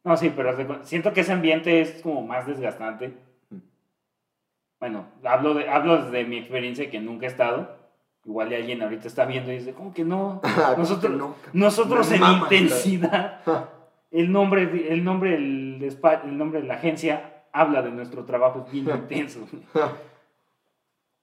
[0.04, 3.14] No, sí, pero siento que ese ambiente es como más desgastante.
[3.50, 3.58] Mm.
[4.80, 7.79] Bueno, hablo, de, hablo desde mi experiencia que nunca he estado.
[8.30, 10.40] Igual y alguien ahorita está viendo y dice, ¿cómo que no?
[10.78, 13.42] Nosotros, no, nosotros en mama intensidad.
[14.12, 18.66] El nombre, de- el, nombre despa- el nombre de la agencia habla de nuestro trabajo
[18.72, 19.48] bien intenso.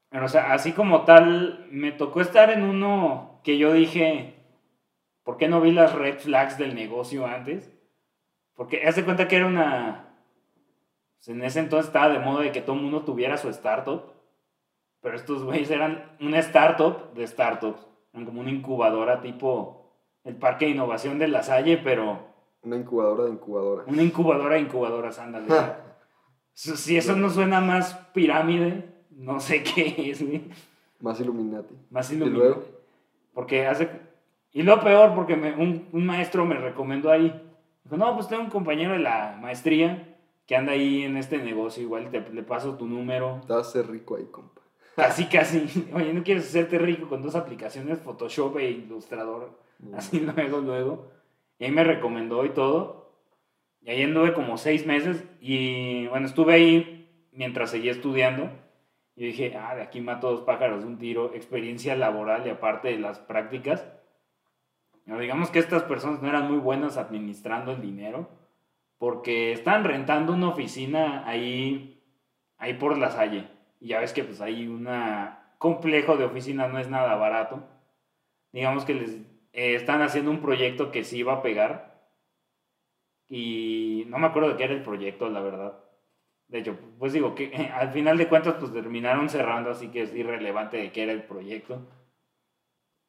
[0.09, 4.35] Pero, o sea, así como tal, me tocó estar en uno que yo dije,
[5.25, 7.73] ¿por qué no vi las red flags del negocio antes?
[8.55, 10.14] Porque haz de cuenta que era una...
[11.16, 14.12] pues, en ese entonces estaba de moda de que todo el mundo tuviera su startup.
[15.07, 17.81] Pero estos güeyes eran una startup de startups.
[18.12, 19.92] Eran como una incubadora tipo
[20.25, 22.19] el parque de innovación de La Salle, pero
[22.64, 23.85] Una incubadora de incubadora.
[23.87, 25.47] una incubadora de incubadoras, ándale.
[26.55, 30.42] Si eso no suena más pirámide, no sé qué es, güey.
[31.01, 31.77] Más Illuminati.
[31.90, 32.45] Más Y iluminante.
[32.49, 32.64] luego,
[33.33, 33.88] Porque hace...
[34.53, 37.33] Y lo peor, porque me- un, un maestro me recomendó ahí.
[37.85, 40.16] Dijo, no, pues tengo un compañero de la maestría
[40.47, 43.40] que anda ahí en este negocio, igual te, le paso tu número.
[43.47, 44.62] te vas a ser rico ahí, compa.
[44.97, 45.91] Casi, casi.
[45.93, 49.61] Oye, ¿no quieres hacerte rico con dos aplicaciones, Photoshop e Illustrator?
[49.95, 51.13] Así luego, luego.
[51.59, 53.13] Y ahí me recomendó y todo.
[53.83, 55.23] Y ahí anduve como seis meses.
[55.39, 58.51] Y bueno, estuve ahí mientras seguía estudiando.
[59.15, 61.35] Y dije, ah, de aquí mato dos pájaros de un tiro.
[61.35, 63.87] Experiencia laboral y aparte de las prácticas.
[65.05, 68.31] Pero digamos que estas personas no eran muy buenas administrando el dinero.
[68.97, 72.03] Porque estaban rentando una oficina ahí,
[72.57, 73.56] ahí por la Salle.
[73.81, 74.89] Y ya ves que pues hay un
[75.59, 77.62] complejo de oficinas, no es nada barato.
[78.53, 79.11] Digamos que les
[79.53, 81.97] eh, están haciendo un proyecto que sí iba a pegar.
[83.29, 85.79] Y no me acuerdo de qué era el proyecto, la verdad.
[86.49, 90.15] De hecho, pues digo que al final de cuentas pues terminaron cerrando, así que es
[90.15, 91.87] irrelevante de qué era el proyecto.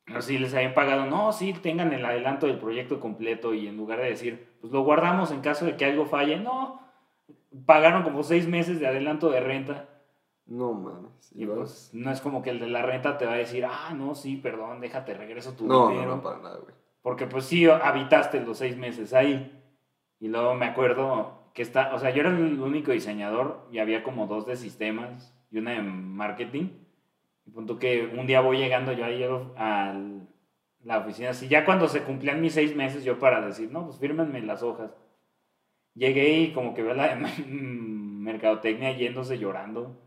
[0.05, 3.75] Pero sí les habían pagado, no, sí, tengan el adelanto del proyecto completo y en
[3.75, 6.81] lugar de decir, pues lo guardamos en caso de que algo falle, no,
[7.65, 9.89] pagaron como seis meses de adelanto de renta.
[10.47, 11.31] No mames.
[11.35, 11.61] Y luego?
[11.61, 14.15] pues no es como que el de la renta te va a decir, ah, no,
[14.15, 16.15] sí, perdón, déjate, regreso tu no, no, dinero.
[16.15, 16.73] no, para nada, güey.
[17.01, 19.53] Porque pues sí, habitaste los seis meses ahí.
[20.19, 24.03] Y luego me acuerdo que está, o sea, yo era el único diseñador y había
[24.03, 26.69] como dos de sistemas y una de marketing.
[27.45, 29.23] Y punto que un día voy llegando yo ahí
[29.57, 29.99] a
[30.83, 33.97] la oficina, así ya cuando se cumplían mis seis meses yo para decir, no, pues
[33.97, 34.91] fírmenme las hojas.
[35.93, 37.15] Llegué y como que veo la de
[37.47, 40.06] mercadotecnia yéndose llorando.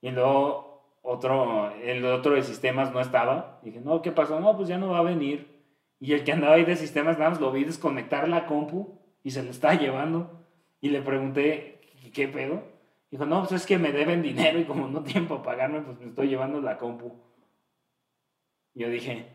[0.00, 0.68] Y luego
[1.02, 3.60] otro, el otro de sistemas no estaba.
[3.62, 4.40] dije, no, ¿qué pasó?
[4.40, 5.58] No, pues ya no va a venir.
[6.00, 9.30] Y el que andaba ahí de sistemas, nada más lo vi desconectar la compu y
[9.30, 10.44] se le estaba llevando.
[10.80, 11.80] Y le pregunté,
[12.14, 12.62] ¿qué, pedo?
[13.10, 15.98] Dijo, no, pues es que me deben dinero y como no tiempo para pagarme, pues
[15.98, 17.12] me estoy llevando la compu.
[18.74, 19.26] Yo dije,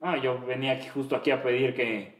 [0.00, 2.14] no, yo venía aquí, justo aquí a pedir que,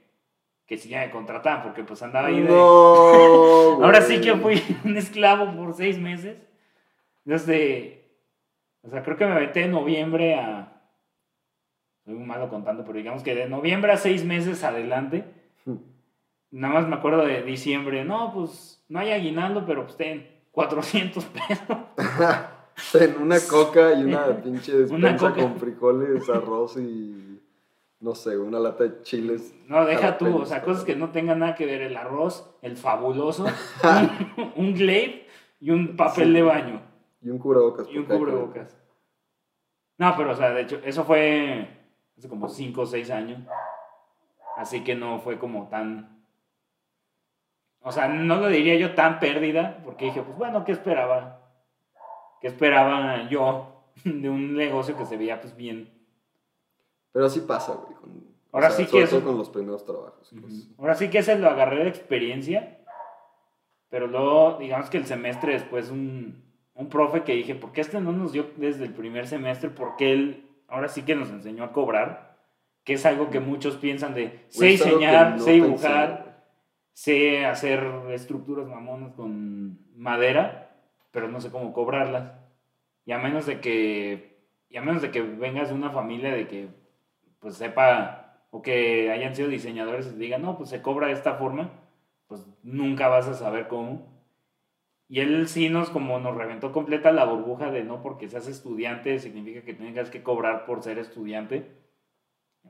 [0.66, 2.48] que si ya me contrataban, porque pues andaba ahí de...
[2.48, 6.36] No, Ahora sí que fui un esclavo por seis meses.
[7.26, 8.08] Desde.
[8.82, 10.72] O sea, creo que me aventé de noviembre a.
[12.04, 15.24] Soy muy malo contando, pero digamos que de noviembre a seis meses adelante.
[16.52, 18.04] Nada más me acuerdo de diciembre.
[18.04, 21.76] No, pues no hay aguinaldo, pero pues ten 400 pesos.
[22.92, 27.40] En una coca y una pinche despensa con frijoles, arroz y.
[28.00, 29.54] No sé, una lata de chiles.
[29.66, 31.80] No, deja tú, o sea, cosas que no tengan nada que ver.
[31.80, 33.46] El arroz, el fabuloso,
[34.36, 35.26] un, un glaive
[35.58, 36.32] y un papel Sí.
[36.34, 36.82] de baño.
[37.26, 37.88] Y un cubrebocas.
[37.90, 38.78] Y un hay cubrebocas.
[39.98, 41.68] No, pero o sea, de hecho, eso fue
[42.16, 43.40] hace como 5 o 6 años.
[44.56, 46.24] Así que no fue como tan...
[47.80, 51.40] O sea, no lo diría yo tan pérdida, porque dije, pues bueno, ¿qué esperaba?
[52.40, 55.92] ¿Qué esperaba yo de un negocio que se veía pues bien?
[57.12, 57.94] Pero así pasa, güey.
[57.94, 60.32] con- o Ahora sea, sí que eso- con los primeros trabajos.
[60.40, 60.68] pues.
[60.78, 62.78] Ahora sí que ese lo agarré de experiencia,
[63.88, 66.45] pero luego, digamos que el semestre después, un,
[66.86, 69.70] un profe que dije, ¿por qué este no nos dio desde el primer semestre?
[69.70, 72.36] Porque él ahora sí que nos enseñó a cobrar,
[72.84, 76.44] que es algo que muchos piensan de, sé diseñar, no sé dibujar,
[76.92, 80.76] sé hacer estructuras mamonas con madera,
[81.10, 82.32] pero no sé cómo cobrarlas.
[83.04, 86.46] Y a menos de que, y a menos de que vengas de una familia de
[86.46, 86.68] que
[87.40, 91.34] pues sepa o que hayan sido diseñadores y digan, no, pues se cobra de esta
[91.34, 91.70] forma,
[92.28, 94.15] pues nunca vas a saber cómo.
[95.08, 99.18] Y él sí nos como nos reventó completa la burbuja de no porque seas estudiante
[99.20, 101.70] significa que tengas que cobrar por ser estudiante.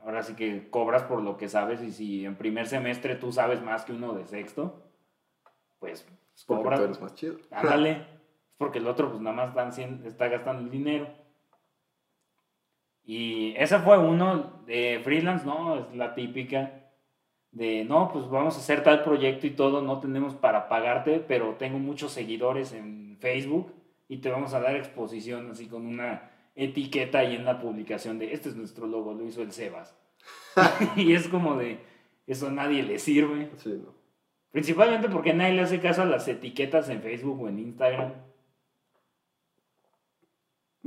[0.01, 3.61] Ahora sí que cobras por lo que sabes y si en primer semestre tú sabes
[3.63, 4.83] más que uno de sexto,
[5.79, 6.77] pues Es porque cobra.
[6.77, 7.37] tú eres más chido.
[7.51, 8.05] Ándale.
[8.57, 11.07] Porque el otro pues nada más están está gastando el dinero.
[13.03, 15.77] Y ese fue uno de freelance, ¿no?
[15.77, 16.86] Es la típica
[17.51, 21.55] de, no, pues vamos a hacer tal proyecto y todo, no tenemos para pagarte, pero
[21.55, 23.73] tengo muchos seguidores en Facebook
[24.07, 28.33] y te vamos a dar exposición así con una etiqueta ahí en la publicación de,
[28.33, 29.95] este es nuestro logo, lo hizo el Sebas.
[30.95, 31.79] y es como de,
[32.25, 33.49] eso a nadie le sirve.
[33.57, 33.95] Sí, no.
[34.51, 38.13] Principalmente porque nadie le hace caso a las etiquetas en Facebook o en Instagram.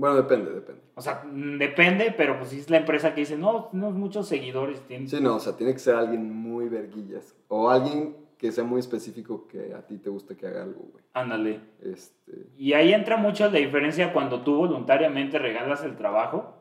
[0.00, 0.80] Bueno, depende, depende.
[0.94, 4.26] O sea, mm, depende, pero pues si es la empresa que dice, no, tenemos muchos
[4.26, 4.80] seguidores.
[4.88, 5.06] tienen-".
[5.06, 7.36] Sí, no, o sea, tiene que ser alguien muy verguillas.
[7.48, 11.04] O alguien que sea muy específico que a ti te guste que haga algo, güey.
[11.12, 11.60] Ándale.
[11.82, 16.54] Este, Y ahí entra mucho la diferencia cuando tú voluntariamente regalas el trabajo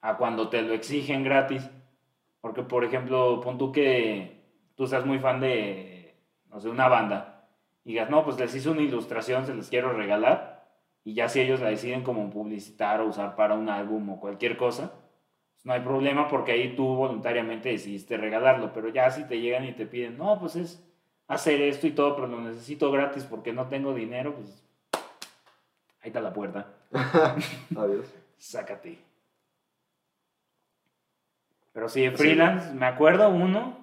[0.00, 1.68] a cuando te lo exigen gratis.
[2.40, 4.44] Porque, por ejemplo, pon tú que
[4.76, 6.14] tú seas muy fan de,
[6.48, 7.48] no sé, una banda.
[7.84, 10.55] Y digas, no, pues les hice una ilustración, se les quiero regalar.
[11.06, 14.56] Y ya si ellos la deciden como publicitar o usar para un álbum o cualquier
[14.56, 14.92] cosa,
[15.52, 18.72] pues no hay problema porque ahí tú voluntariamente decidiste regalarlo.
[18.72, 20.84] Pero ya si te llegan y te piden, no, pues es
[21.28, 24.66] hacer esto y todo, pero lo necesito gratis porque no tengo dinero, pues
[26.02, 26.74] ahí está la puerta.
[27.76, 28.12] adiós.
[28.36, 28.98] Sácate.
[31.72, 33.78] Pero sí, de freelance, me acuerdo uno,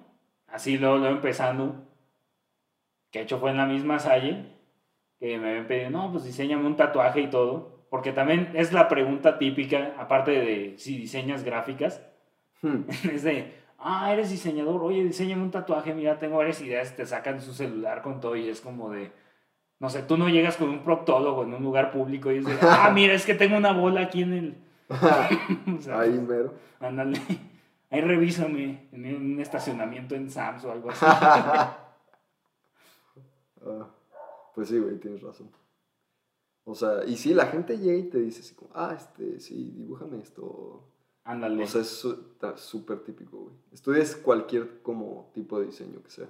[0.46, 1.86] así lo, lo empezando,
[3.10, 4.53] que hecho fue en la misma Salle,
[5.18, 8.88] que me habían pedido, no, pues diseñame un tatuaje y todo, porque también es la
[8.88, 12.00] pregunta típica, aparte de si diseñas gráficas,
[12.64, 12.84] Hmm.
[13.12, 17.40] es de, ah, eres diseñador, oye, diseñame un tatuaje, mira, tengo varias ideas, te sacan
[17.42, 19.12] su celular con todo y es como de,
[19.80, 22.56] no sé, tú no llegas con un proctólogo en un lugar público y es de,
[22.62, 24.54] ah, mira, es que tengo una bola aquí en el...
[25.78, 26.54] O sea, Ahí mero.
[26.80, 27.18] Ándale,
[27.90, 31.04] ahí revísame en un estacionamiento en Sams o algo así.
[31.06, 31.78] Ah,
[34.54, 35.50] pues sí, güey, tienes razón.
[36.64, 39.70] O sea, y sí, la gente llega y te dice así como, ah, este, sí,
[39.76, 40.88] dibújame esto.
[41.24, 41.62] Ándale.
[41.62, 42.04] O sea, es
[42.56, 43.54] súper típico, güey.
[43.72, 46.28] Estudies cualquier como tipo de diseño que sea.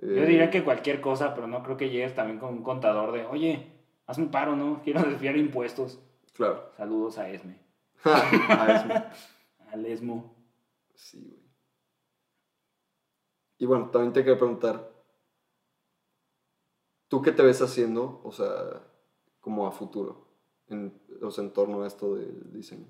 [0.00, 3.12] Yo Eh, diría que cualquier cosa, pero no creo que llegues también con un contador
[3.12, 3.72] de, oye,
[4.06, 4.82] hazme un paro, ¿no?
[4.82, 6.00] Quiero desviar impuestos.
[6.34, 6.70] Claro.
[6.76, 7.58] Saludos a Esme,
[8.04, 9.70] Ah, eso.
[9.72, 10.34] al Esmo.
[10.94, 11.46] Sí, güey.
[13.58, 14.92] Y bueno, también te quería preguntar,
[17.08, 18.82] ¿tú qué te ves haciendo, o sea,
[19.40, 20.26] como a futuro,
[20.68, 20.92] en,
[21.22, 22.86] o sea, en torno a esto del diseño?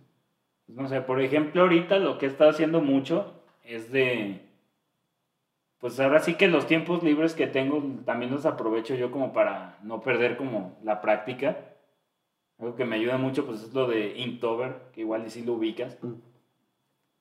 [0.66, 4.42] No sé, por ejemplo, ahorita lo que he estado haciendo mucho es de.
[5.78, 9.78] Pues ahora sí que los tiempos libres que tengo también los aprovecho yo como para
[9.82, 11.74] no perder como la práctica.
[12.58, 15.52] Algo que me ayuda mucho pues es lo de Inktober, que igual y si lo
[15.52, 15.98] ubicas.
[16.02, 16.14] Mm.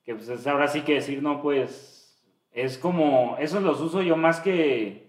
[0.04, 1.96] Que pues es ahora sí que decir, no, pues
[2.56, 5.05] es como, eso los uso yo más que,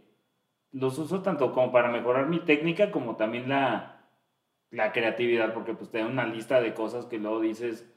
[0.79, 4.05] los uso tanto como para mejorar mi técnica como también la,
[4.69, 7.91] la creatividad, porque pues te da una lista de cosas que luego dices,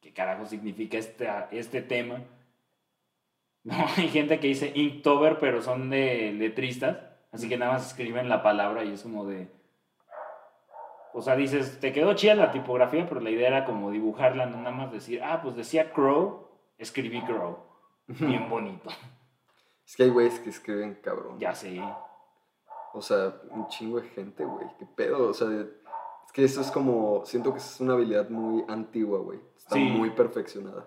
[0.00, 2.22] ¿qué carajo significa este, este tema?
[3.66, 6.98] No, hay gente que dice Inktober, pero son de letristas,
[7.32, 9.48] así que nada más escriben la palabra y es como de...
[11.14, 14.58] O sea, dices, te quedó chida la tipografía, pero la idea era como dibujarla, no
[14.58, 16.46] nada más decir, ah, pues decía Crow,
[16.76, 17.56] escribí Crow.
[18.06, 18.90] Bien bonito.
[19.86, 21.38] Es que hay güeyes que escriben cabrón.
[21.38, 21.80] Ya sé.
[22.92, 24.66] O sea, un chingo de gente, güey.
[24.78, 25.28] ¿Qué pedo?
[25.28, 29.40] O sea, es que eso es como, siento que es una habilidad muy antigua, güey.
[29.56, 29.80] Está Sí.
[29.84, 30.86] muy perfeccionada.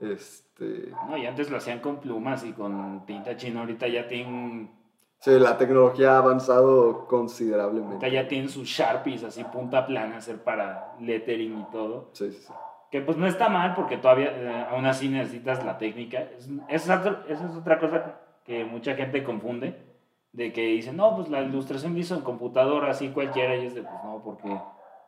[0.00, 0.92] Este...
[1.08, 4.78] No, y antes lo hacían con plumas y con tinta china, ahorita ya tienen
[5.18, 8.10] Sí, la tecnología ha avanzado Ahorita considerablemente.
[8.10, 12.08] ya tienen sus Sharpies así punta plana hacer para lettering y todo.
[12.14, 12.52] Sí, sí, sí.
[12.90, 16.22] Que pues no está mal porque todavía eh, aún así necesitas la técnica.
[16.36, 19.88] Es, esa es otra- cosa que mucha gente confunde.
[20.32, 23.56] De que dicen, no, pues la ilustración hizo en computadora así cualquiera.
[23.56, 24.56] Y es de, pues no, porque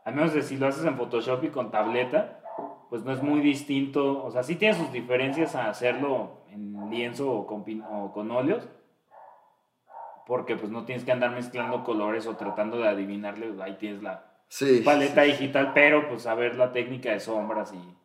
[0.04, 2.40] al menos de si lo haces en Photoshop y con tableta,
[2.88, 4.24] pues no es muy distinto.
[4.24, 8.68] O sea, sí tiene sus diferencias a hacerlo en lienzo o con, o con óleos.
[10.26, 13.60] Porque pues no tienes que andar mezclando colores o tratando de adivinarle.
[13.62, 14.82] Ahí tienes la, Sí.
[14.84, 17.96] paleta digital, pero pues saber la técnica de sombras y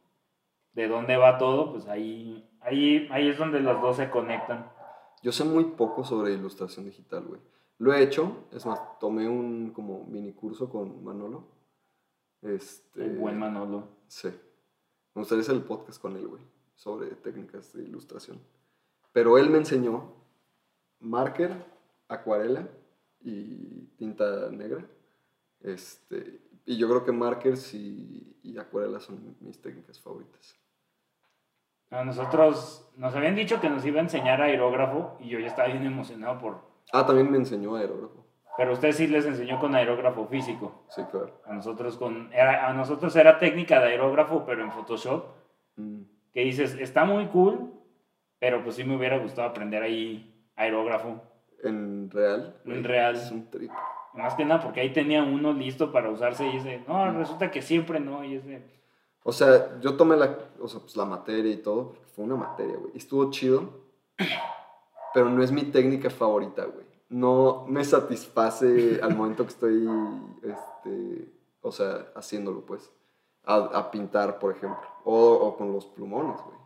[0.72, 4.72] de dónde va todo, pues ahí, ahí, ahí es donde los dos se conectan.
[5.22, 7.42] Yo sé muy poco sobre ilustración digital, güey.
[7.80, 11.50] Lo he hecho, es más, tomé un como mini curso con Manolo.
[12.42, 13.90] Este, El buen Manolo.
[14.08, 14.30] Sí.
[15.16, 16.44] Me gustaría hacer el podcast con él, güey,
[16.76, 18.40] sobre técnicas de ilustración.
[19.12, 20.14] Pero él me enseñó
[21.02, 21.52] marker,
[22.08, 22.70] acuarela
[23.20, 24.86] y tinta negra.
[25.62, 30.56] Este, y yo creo que markers y, y acuarela son mis técnicas favoritas.
[31.89, 35.70] A nosotros nos habían dicho que nos iba a enseñar aerógrafo y yo ya estaba
[35.70, 36.62] bien emocionado por...
[36.91, 38.26] Ah, también me enseñó aerógrafo.
[38.58, 40.84] Pero usted sí les enseñó con aerógrafo físico.
[40.89, 41.41] Sí, claro.
[41.46, 45.26] A nosotros, con, era, a nosotros era técnica de aerógrafo, pero en Photoshop.
[45.76, 46.02] Mm.
[46.34, 47.72] Que dices, está muy cool,
[48.39, 51.22] pero pues sí me hubiera gustado aprender ahí aerógrafo.
[51.63, 52.60] En real.
[52.65, 53.15] En real.
[53.15, 53.72] Es un trip.
[54.13, 57.62] Más que nada porque ahí tenía uno listo para usarse y ese, no, resulta que
[57.62, 58.63] siempre no, y ese,
[59.24, 62.36] O sea, yo tomé la, o sea, pues, la materia y todo, porque fue una
[62.36, 62.91] materia, güey.
[62.96, 63.70] Estuvo chido,
[65.13, 66.86] pero no es mi técnica favorita, güey.
[67.10, 69.88] No me satisface al momento que estoy,
[70.43, 72.91] este, o sea, haciéndolo, pues.
[73.46, 74.86] A, a pintar, por ejemplo.
[75.06, 76.58] O, o con los plumones, güey.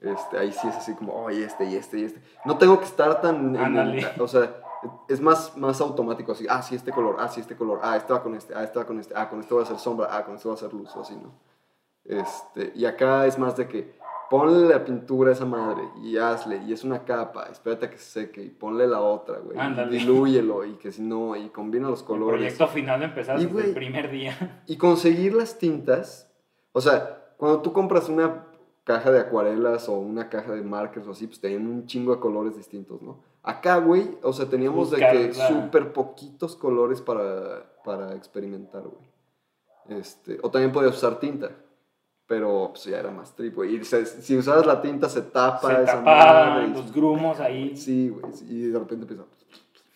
[0.00, 2.22] Este, ahí sí es así como, oh, y este, y este, y este.
[2.44, 3.56] No tengo que estar tan...
[3.56, 4.62] en o sea,
[5.08, 8.12] es más, más automático, así, ah, sí, este color, ah, sí, este color, ah, este
[8.12, 10.08] va con este, ah, este va con este, ah, con este voy a hacer sombra,
[10.10, 11.32] ah, con este voy a hacer luz, o así, ¿no?
[12.04, 13.98] Este, y acá es más de que
[14.30, 17.98] ponle la pintura a esa madre y hazle, y es una capa, espérate a que
[17.98, 19.58] se seque, y ponle la otra, güey,
[19.90, 22.38] dilúyelo, y que si no, y combina los el colores.
[22.38, 24.62] proyecto final lo empezaste Y, desde el güey, primer día.
[24.66, 26.30] Y conseguir las tintas,
[26.72, 28.44] o sea, cuando tú compras una
[28.84, 32.20] caja de acuarelas o una caja de markers o así, pues tenían un chingo de
[32.20, 33.18] colores distintos, ¿no?
[33.48, 39.98] Acá, güey, o sea, teníamos de que súper poquitos colores para, para experimentar, güey.
[40.00, 41.50] Este, o también podías usar tinta,
[42.26, 43.76] pero pues ya era más trip, güey.
[43.76, 47.40] Y se- si usabas la tinta se tapa Se esa tapaban madre, y- los grumos
[47.40, 49.24] ahí Sí, güey, y de repente empieza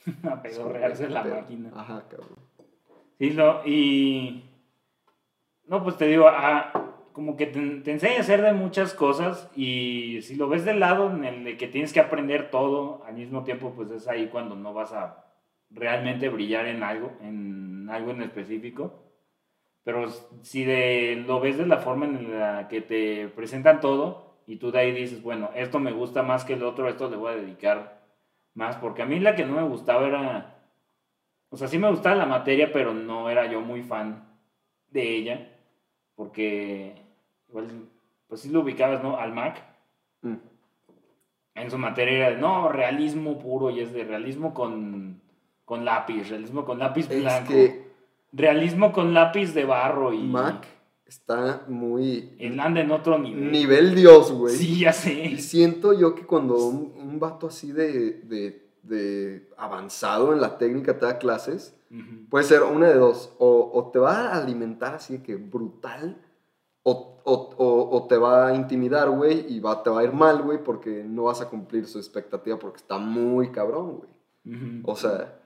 [0.35, 1.71] a pedorrearse la máquina.
[1.77, 2.39] Ajá, cabrón.
[3.19, 4.49] Sí, lo, y...
[5.67, 6.73] No, pues te digo, ah,
[7.13, 10.81] como que te, te enseña a hacer de muchas cosas y si lo ves del
[10.81, 14.57] lado en el que tienes que aprender todo, al mismo tiempo pues es ahí cuando
[14.57, 15.25] no vas a
[15.71, 19.03] realmente brillar en algo, en algo en específico.
[19.85, 20.09] Pero
[20.43, 24.71] si de, lo ves de la forma en la que te presentan todo y tú
[24.71, 27.37] de ahí dices, bueno, esto me gusta más que el otro, esto le voy a
[27.37, 28.03] dedicar
[28.55, 30.69] más, porque a mí la que no me gustaba era,
[31.49, 34.39] o sea, sí me gustaba la materia, pero no era yo muy fan
[34.89, 35.52] de ella,
[36.23, 36.95] porque
[37.49, 37.67] igual,
[38.29, 39.17] pues sí lo ubicabas, ¿no?
[39.17, 39.61] Al Mac,
[40.25, 40.37] Mm.
[41.57, 45.21] en su materia era de, no, realismo puro, y es de realismo con,
[45.65, 47.89] con lápiz, realismo con lápiz Es blanco, que
[48.33, 50.19] realismo con lápiz de barro y...
[50.23, 50.65] Mac
[51.07, 52.37] está muy...
[52.39, 53.51] Él anda en otro nivel.
[53.51, 54.55] Nivel Dios, güey.
[54.55, 55.37] Sí, ya Y sé.
[55.39, 60.97] siento yo que cuando un, un vato así de, de, de avanzado en la técnica
[61.01, 61.77] te da clases,
[62.31, 63.35] Puede ser una de dos.
[63.39, 66.17] O, o te va a alimentar así de que brutal,
[66.83, 70.63] o, o- te va a intimidar, güey, y va, te va a ir mal, güey,
[70.63, 74.81] porque no vas a cumplir su expectativa porque está muy cabrón, güey.
[74.85, 75.39] O sea,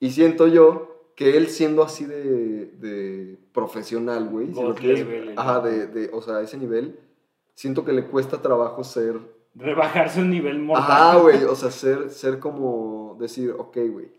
[0.00, 4.74] y siento yo que él siendo así de, de profesional, güey, si el
[5.38, 6.98] ajá, de, de, o sea, ese nivel,
[7.54, 9.20] siento que le cuesta trabajo ser
[9.54, 10.86] Rebajarse un nivel mortal.
[10.90, 14.10] Ajá, güey, o sea, ser, ser como decir, ok, güey,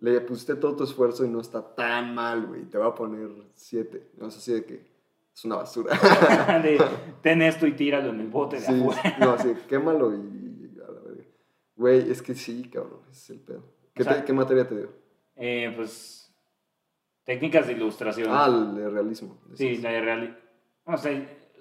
[0.00, 3.28] le pusiste todo tu esfuerzo y no está tan mal, güey, te va a poner
[3.54, 4.10] siete.
[4.18, 4.86] No es así de que
[5.34, 5.94] es una basura.
[6.62, 6.82] de,
[7.22, 9.16] ten esto y tíralo en el bote de sí, afuera.
[9.18, 11.24] no, así, quémalo y a la verga.
[11.76, 13.62] Güey, es que sí, cabrón, ese es el pedo.
[13.94, 14.88] ¿Qué, sea, te- qué materia te dio?
[15.36, 16.34] Eh, pues,
[17.24, 18.28] técnicas de ilustración.
[18.30, 19.38] Ah, el de realismo.
[19.54, 20.36] sí, la de realismo.
[20.84, 21.12] O sea,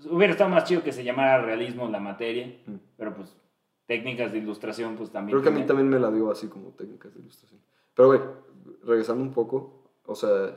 [0.09, 2.75] hubiera estado más chido que se llamara realismo la materia, Mm.
[2.97, 3.35] pero pues,
[3.85, 5.37] técnicas de ilustración, pues también.
[5.39, 7.59] Creo que a mí también me la dio así como técnicas de ilustración.
[7.99, 8.21] Pero, güey,
[8.85, 10.55] regresando un poco, o sea,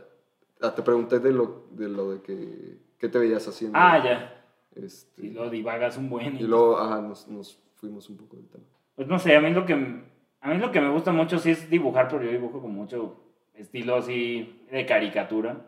[0.60, 3.76] ah, te pregunté de lo de, lo de que, ¿qué te veías haciendo?
[3.76, 4.44] Ah, ya.
[4.76, 6.36] Este, Y lo divagas un buen.
[6.36, 8.62] Y luego, ajá, nos, nos fuimos un poco del tema.
[8.94, 11.50] Pues no sé, a mí lo que A mí lo que me gusta mucho sí
[11.50, 13.16] es dibujar, pero yo dibujo con mucho
[13.54, 15.66] estilo así de caricatura.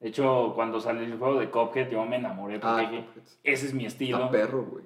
[0.00, 3.04] De hecho, cuando salió el juego de Cuphead, yo me enamoré porque Ah, dije,
[3.44, 4.18] ese es mi estilo.
[4.18, 4.84] Está perro, güey.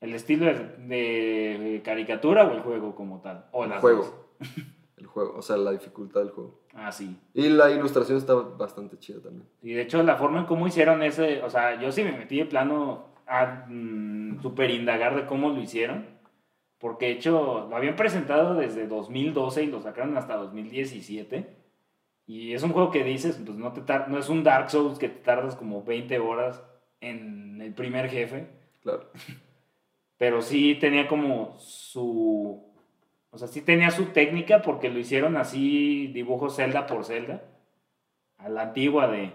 [0.00, 3.44] ¿El estilo de, de caricatura o el juego como tal?
[3.52, 4.04] O El las juego.
[4.40, 4.48] dos.
[5.02, 6.60] El juego, o sea, la dificultad del juego.
[6.74, 7.18] Ah, sí.
[7.34, 9.48] Y la ilustración está bastante chida también.
[9.60, 12.38] Y de hecho, la forma en cómo hicieron ese, o sea, yo sí me metí
[12.38, 16.06] de plano a mm, super indagar de cómo lo hicieron.
[16.78, 21.56] Porque de hecho, lo habían presentado desde 2012 y lo sacaron hasta 2017.
[22.26, 25.08] Y es un juego que dices, pues no, te no es un Dark Souls que
[25.08, 26.62] te tardas como 20 horas
[27.00, 28.46] en el primer jefe.
[28.82, 29.10] Claro.
[30.16, 32.71] Pero sí tenía como su.
[33.32, 37.42] O sea, sí tenía su técnica porque lo hicieron así, dibujo celda por celda.
[38.36, 39.32] A la antigua de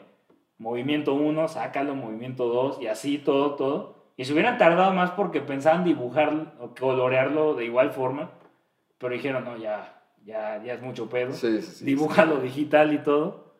[0.59, 3.95] movimiento 1, sácalo, movimiento 2, y así todo, todo.
[4.15, 8.29] Y se hubieran tardado más porque pensaban dibujar o colorearlo de igual forma.
[8.99, 11.33] Pero dijeron, no, ya, ya, ya es mucho pedo.
[11.33, 11.85] Sí, sí, sí.
[11.85, 13.55] Dibújalo digital y todo.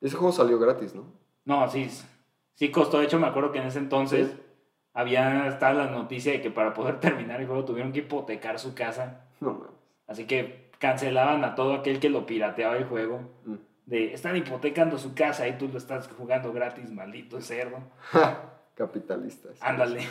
[0.00, 1.12] Ese juego salió gratis, ¿no?
[1.44, 1.90] No, sí,
[2.54, 3.00] sí costó.
[3.00, 4.34] De hecho, me acuerdo que en ese entonces.
[4.94, 8.74] Había estaba la noticia de que para poder terminar el juego tuvieron que hipotecar su
[8.74, 9.26] casa.
[9.40, 9.78] No mames.
[10.06, 13.20] Así que cancelaban a todo aquel que lo pirateaba el juego.
[13.44, 13.54] Mm.
[13.86, 17.78] De, están hipotecando su casa y tú lo estás jugando gratis, maldito cerdo.
[18.74, 19.62] Capitalistas.
[19.62, 20.06] Ándale.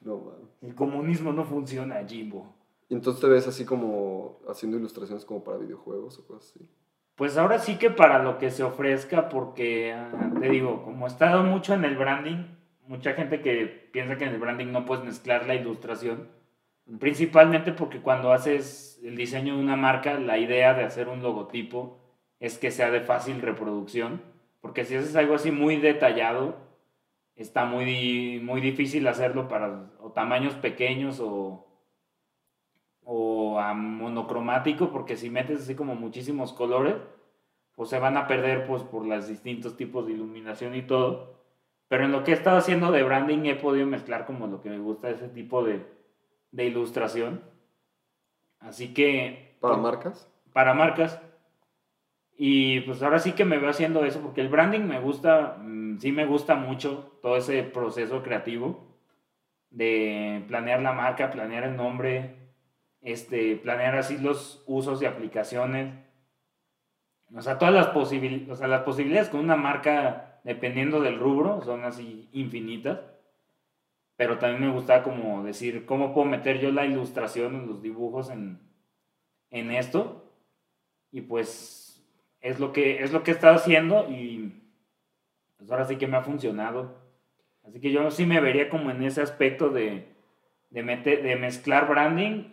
[0.00, 0.50] No mames.
[0.62, 2.54] El comunismo no funciona, Jimbo.
[2.88, 6.68] Y entonces te ves así como haciendo ilustraciones como para videojuegos o cosas así.
[7.16, 11.08] Pues ahora sí que para lo que se ofrezca, porque ah, te digo, como he
[11.08, 12.44] estado mucho en el branding,
[12.88, 16.28] mucha gente que piensa que en el branding no puedes mezclar la ilustración,
[16.98, 21.98] principalmente porque cuando haces el diseño de una marca, la idea de hacer un logotipo
[22.40, 24.22] es que sea de fácil reproducción,
[24.60, 26.56] porque si haces algo así muy detallado,
[27.34, 31.66] está muy, muy difícil hacerlo para tamaños pequeños o,
[33.04, 36.96] o a monocromático, porque si metes así como muchísimos colores,
[37.74, 41.35] pues se van a perder pues por los distintos tipos de iluminación y todo.
[41.88, 44.70] Pero en lo que he estado haciendo de branding he podido mezclar como lo que
[44.70, 45.86] me gusta ese tipo de,
[46.50, 47.42] de ilustración.
[48.60, 49.56] Así que...
[49.60, 50.28] ¿Para marcas?
[50.56, 51.20] para marcas.
[52.38, 55.98] Y pues ahora sí que me veo haciendo eso, porque el branding me gusta, mm,
[55.98, 58.96] sí me gusta mucho todo ese proceso creativo
[59.68, 62.36] de planear la marca, planear el nombre,
[63.02, 65.92] este, planear así los usos y aplicaciones.
[67.34, 71.60] O sea, todas las, posibil o sea, las posibilidades con una marca, dependiendo del rubro,
[71.62, 73.00] son así infinitas.
[74.16, 78.58] Pero también me gusta como decir, ¿cómo puedo meter yo la ilustración los dibujos en,
[79.50, 80.32] en esto?
[81.12, 82.04] Y pues
[82.40, 84.52] es lo que es lo que he estado haciendo y
[85.56, 86.96] pues ahora sí que me ha funcionado.
[87.64, 90.06] Así que yo sí me vería como en ese aspecto de,
[90.70, 92.44] de, meter- de mezclar branding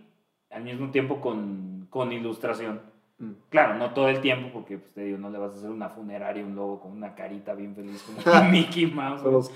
[0.49, 2.81] al mismo tiempo con, con ilustración.
[3.23, 3.35] Mm.
[3.49, 5.89] Claro, no todo el tiempo porque pues, te digo, no le vas a hacer una
[5.89, 8.17] funeraria, un logo con una carita bien feliz como
[8.51, 9.21] Mickey Mouse.
[9.21, 9.51] Son los.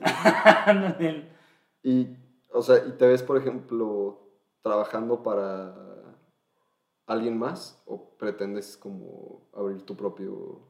[0.66, 1.28] Ándale.
[1.82, 2.08] Y,
[2.52, 4.18] o sea, ¿y te ves, por ejemplo,
[4.62, 5.74] trabajando para
[7.06, 7.82] alguien más?
[7.86, 10.60] ¿O pretendes como abrir tu propio,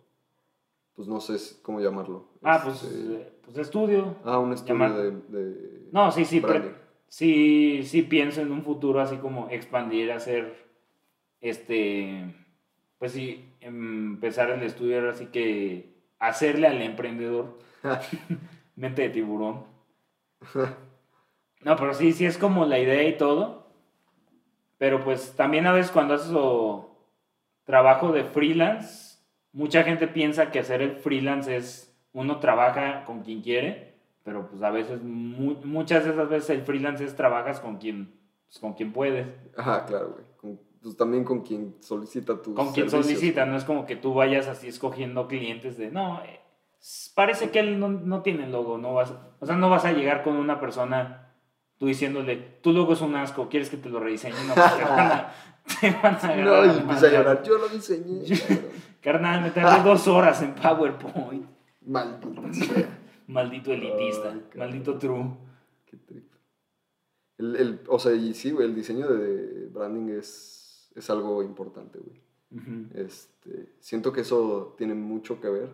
[0.95, 2.27] pues no sé cómo llamarlo?
[2.43, 4.17] ah, pues, Este, eh, pues estudio.
[4.25, 4.95] ah, un estudio llamar-
[5.29, 6.75] de, de No, sí, sí, pre-
[7.09, 10.65] sí, sí pienso en un futuro así como expandir, hacer,
[11.51, 12.35] este,
[12.99, 17.59] pues sí, empezar el estudio, ahora sí que hacerle al emprendedor
[18.77, 19.65] mente de tiburón.
[21.63, 23.65] No, pero sí, sí es como la idea y todo.
[24.79, 26.99] Pero pues también a veces cuando haces o
[27.65, 29.19] trabajo de freelance,
[29.53, 34.63] mucha gente piensa que hacer el freelance es uno trabaja con quien quiere, pero pues
[34.63, 38.15] a veces, mu- muchas de esas veces el freelance es trabajas con quien,
[38.47, 39.27] pues, con quien puedes,
[39.57, 40.24] Ajá, claro, güey.
[40.85, 44.13] Pues también con quien solicita tus con quien servicios, solicita, no es como que tú
[44.15, 46.41] vayas así escogiendo clientes de, no, eh,
[47.15, 50.23] parece que él no, no tiene logo, no vas, o sea, no vas a llegar
[50.23, 51.33] con una persona
[51.79, 54.35] tú diciéndole, tu logo es un asco, ¿quieres que te lo rediseñe?
[54.47, 55.33] No, pues, te van a,
[55.81, 57.43] te van a No, y empieza a llorar.
[57.43, 58.23] Yo lo diseñé.
[59.01, 61.47] Carnal, me tardé dos horas en PowerPoint.
[61.87, 62.89] Maldita sea.
[63.27, 65.25] Maldito elitista, Ay, maldito true.
[65.87, 66.31] Qué trip.
[67.39, 70.64] El, el- o sea, y sí, güey, el diseño de branding es,
[70.95, 72.21] es algo importante, güey.
[72.95, 75.71] Este, siento que eso tiene mucho que ver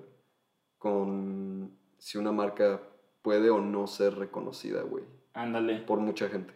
[0.79, 2.81] con si una marca
[3.21, 5.05] puede o no ser reconocida, güey,
[5.35, 5.81] Ándale.
[5.81, 6.55] por mucha gente.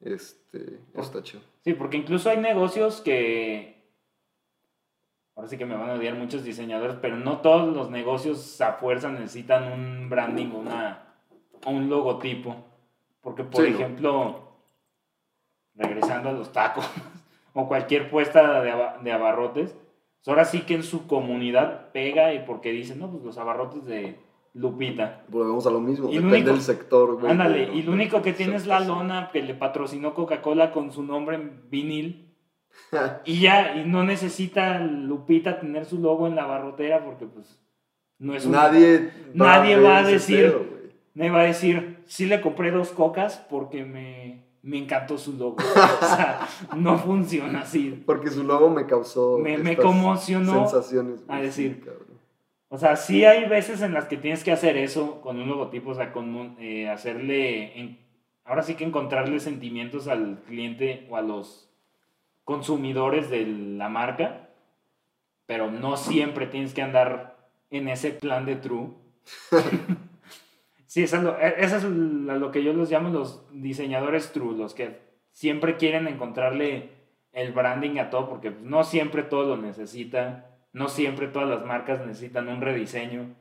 [0.00, 0.60] Este,
[0.92, 1.42] Por- está chido.
[1.64, 3.80] Sí, porque incluso hay negocios que.
[5.34, 8.74] Ahora sí que me van a odiar muchos diseñadores, pero no todos los negocios a
[8.74, 11.14] fuerza necesitan un branding o una,
[11.66, 12.54] un logotipo.
[13.20, 13.76] Porque, por Sí, ¿no?
[13.78, 14.48] ejemplo,
[15.74, 16.84] regresando a los tacos,
[17.54, 18.72] o cualquier puesta de,
[19.02, 23.22] de abarrotes, pues ahora sí que en su comunidad pega y porque dicen, no, pues
[23.24, 24.16] los abarrotes de
[24.52, 25.24] Lupita.
[25.28, 26.08] Volvemos a lo mismo.
[26.10, 27.30] Y Depende único- del sector, güey.
[27.30, 31.02] Ándale, y lo único que tiene es la lona que le patrocinó Coca-Cola con su
[31.02, 32.26] nombre en vinil.
[33.24, 37.60] Y ya, y no necesita Lupita tener su logo en la barrotera porque pues
[38.18, 38.52] no es un...
[38.52, 40.80] Nadie, Nadie va a decir-.
[41.14, 45.56] Me va a decir, sí le compré dos cocas porque me, me encantó su logo.
[45.58, 46.46] o sea,
[46.76, 48.02] no funciona así.
[48.06, 49.38] Porque su logo me causó.
[49.38, 51.20] Me- me conmocionó Sensaciones.
[51.28, 51.82] a decir.
[51.84, 51.90] sí.
[52.72, 55.90] O sea, sí hay veces en las que tienes que hacer eso con un logotipo,
[55.90, 57.98] o sea, con eh, hacerle, en-
[58.44, 61.68] ahora sí que encontrarle sentimientos al cliente o a los
[62.44, 64.50] consumidores de la marca,
[65.46, 67.36] pero no siempre tienes que andar
[67.70, 68.90] en ese plan de true.
[70.90, 74.56] sí, eso es, lo, e- eso es lo que yo los llamo los diseñadores true,
[74.56, 74.98] los que
[75.30, 76.90] siempre quieren encontrarle
[77.32, 81.64] el branding a todo, porque pues, no siempre todo lo necesita, no siempre todas las
[81.64, 83.36] marcas necesitan un rediseño.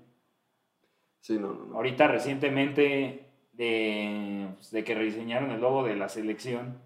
[1.22, 1.76] Sí, no, no, no.
[1.76, 6.78] Ahorita recientemente, de, pues, de que rediseñaron el logo de la selección,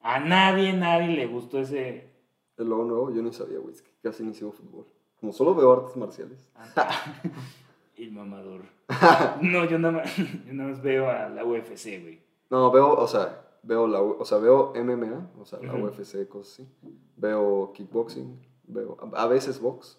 [0.00, 2.10] a nadie, nadie le gustó ese...
[2.56, 3.76] El logo nuevo yo ni sabía, güey.
[4.02, 4.86] Casi ni sigo fútbol.
[5.20, 6.44] Como solo veo artes marciales.
[7.96, 8.62] El mamador.
[9.40, 10.16] No, yo nada, más,
[10.46, 12.20] yo nada más veo a la UFC, güey.
[12.50, 15.74] No, veo, o sea, veo la, o sea, veo MMA, o sea, la.
[15.74, 16.68] UFC, cosas así.
[17.16, 19.98] Veo kickboxing, veo, a a veces box,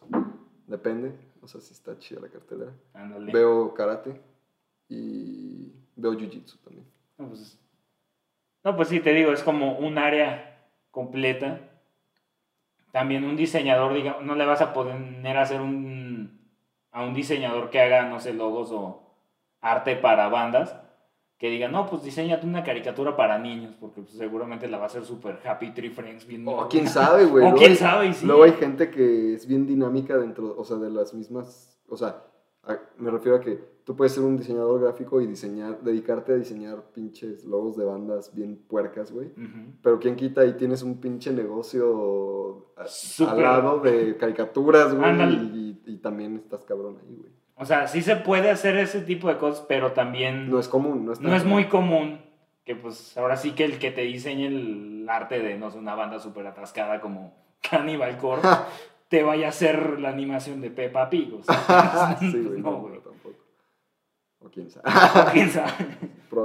[0.68, 2.72] depende, o sea, si está chida la cartelera.
[2.94, 3.32] Ándale.
[3.32, 4.22] Veo karate
[4.90, 6.86] y veo jiu-jitsu también.
[7.18, 7.60] No pues,
[8.66, 11.70] no, pues sí, te digo, es como un área completa.
[12.92, 15.85] También un diseñador, digamos, no le vas a poner a hacer un,
[16.96, 19.02] a un diseñador que haga, no sé, logos o
[19.62, 20.76] arte para bandas,
[21.38, 24.88] que diga, no, pues diseñate una caricatura para niños, porque pues, seguramente la va a
[24.88, 26.26] hacer super Happy Tree Friends.
[26.26, 27.44] Bien O quién sabe, güey.
[27.44, 28.26] O luego quién hay- sabe, y sí.
[28.26, 32.24] Luego hay gente que es bien dinámica dentro, o sea, de las mismas, o sea,
[32.64, 36.36] a- me refiero a que tú puedes ser un diseñador gráfico y diseñar, dedicarte a
[36.36, 39.28] diseñar pinches logos de bandas bien puercas, güey.
[39.28, 39.74] Ujú.
[39.84, 43.38] Pero quién quita y tienes un pinche negocio a- al Súper.
[43.44, 45.04] lado de caricaturas, güey.
[45.86, 47.32] Y, también estás cabrón ahí, güey.
[47.58, 51.06] O sea, sí se puede hacer ese tipo de cosas, pero también No es común,
[51.06, 52.20] no es no es muy común
[52.66, 55.94] que pues ahora sí que el que te diseñe el arte de, no sé, una
[55.96, 57.34] banda súper atascada como
[57.70, 58.50] Cannibal Corpse,
[59.08, 61.34] te vaya a hacer la animación de Peppa Pig.
[61.36, 62.96] O sea, sí, güey, no, güey.
[62.96, 63.36] no, tampoco.
[64.40, 64.90] O quién sabe.
[65.32, 65.72] ¿Quién sabe?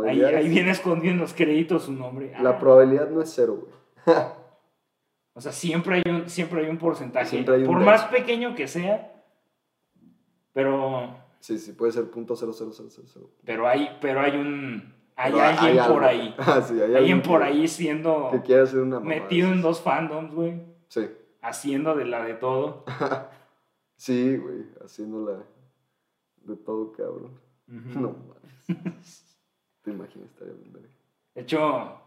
[0.07, 2.32] Ahí, viene escondido en los créditos su nombre.
[2.41, 3.66] La Ah, probabilidad no es cero,
[4.07, 4.16] güey.
[5.34, 7.26] o sea, siempre hay un, siempre hay un porcentaje.
[7.26, 9.19] Siempre hay un por más pequeño que sea,
[10.53, 14.92] pero, Sí, sí, puede ser punto cero cero cero cero pero hay, pero hay un,
[15.16, 16.07] hay Pero alguien por algo.
[16.07, 16.34] ahí.
[16.38, 19.80] Ah, sí, hay Alguien alguien por ahí siendo Que quiere hacer una metido en dos
[19.80, 20.61] fandoms, güey.
[20.88, 21.09] Sí.
[21.42, 22.84] Haciendo de la de todo.
[23.96, 25.42] Sí, güey, haciéndola
[26.42, 27.38] de todo, cabrón.
[27.68, 28.01] Ujú.
[28.01, 29.36] No mames.
[29.82, 30.88] Te imaginas, estaría bien.
[31.34, 32.01] De hecho,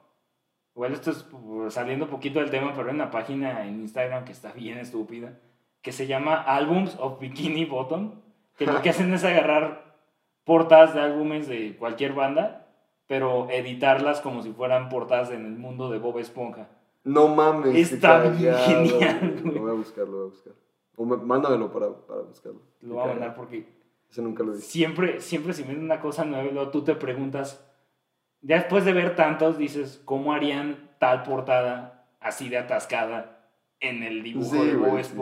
[0.75, 4.25] igual esto es pues, saliendo un poquito del tema, pero hay una página en Instagram
[4.25, 5.37] que está bien estúpida,
[5.83, 8.22] que se llama Albums of Bikini Bottom,
[8.57, 9.95] que lo que hacen es agarrar
[10.43, 12.67] portadas de álbumes de cualquier banda,
[13.07, 16.67] pero editarlas como si fueran portadas en el mundo de Bob Esponja.
[17.03, 17.91] No mames.
[17.91, 18.89] Está genial,
[19.43, 19.53] güey.
[19.55, 20.53] Lo voy a buscar, lo voy a buscar.
[20.95, 22.61] O me- mándamelo para, para buscarlo.
[22.81, 23.65] Lo voy a mandar porque
[24.09, 24.69] Ese nunca lo visto.
[24.69, 27.65] siempre, siempre si ven una cosa nueva luego tú te preguntas,
[28.41, 33.47] ya después de ver tantos, dices, ¿cómo harían tal portada así de atascada
[33.79, 35.15] en el dibujo Sí, de Bob sí, sí,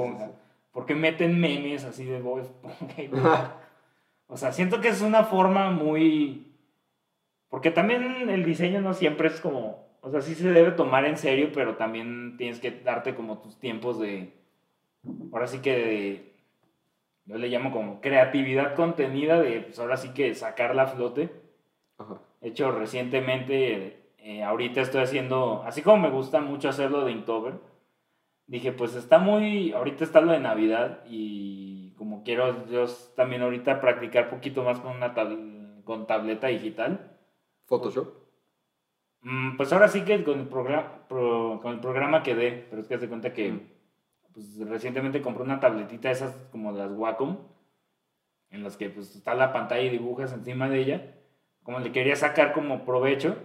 [0.71, 0.73] Sí.
[0.73, 3.57] Porque meten memes así de Bob Esponja.
[4.27, 6.47] o sea, siento que es una forma muy...
[7.49, 9.89] Porque también el diseño no siempre es como...
[10.01, 13.59] O sea, sí se debe tomar en serio, pero también tienes que darte como tus
[13.59, 14.33] tiempos de...
[15.31, 16.31] Ahora sí que de...
[17.25, 21.29] Yo le llamo como creatividad contenida de, pues ahora sí que sacarla a flote.
[21.97, 22.19] Ajá.
[22.41, 27.53] De hecho, recientemente, eh, ahorita estoy haciendo, así como me gusta mucho hacerlo de Inktober,
[28.51, 32.85] dije, pues está muy, ahorita está lo de Navidad y como quiero yo
[33.15, 37.17] también ahorita practicar poquito más con una tab- con tableta digital,
[37.65, 38.13] Photoshop.
[39.21, 42.97] mm, pues ahora sí que con el, programa con el programa quedé, pero es que
[42.99, 43.61] se cuenta que Mm.
[44.33, 47.37] pues, recientemente compré una tabletita de esas como las Wacom,
[48.49, 51.15] en las que pues está la pantalla y dibujas encima de ella.
[51.63, 53.37] Como le quería sacar como provecho,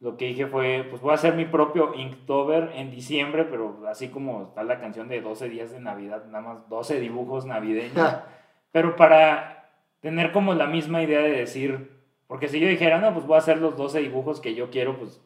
[0.00, 4.08] lo que dije fue, pues voy a hacer mi propio Inktober en diciembre, pero así
[4.08, 8.16] como está la canción de 12 días de Navidad, nada más 12 dibujos navideños.
[8.72, 9.70] pero para
[10.00, 11.90] tener como la misma idea de decir,
[12.28, 14.96] porque si yo dijera, no, pues voy a hacer los 12 dibujos que yo quiero,
[14.98, 15.20] pues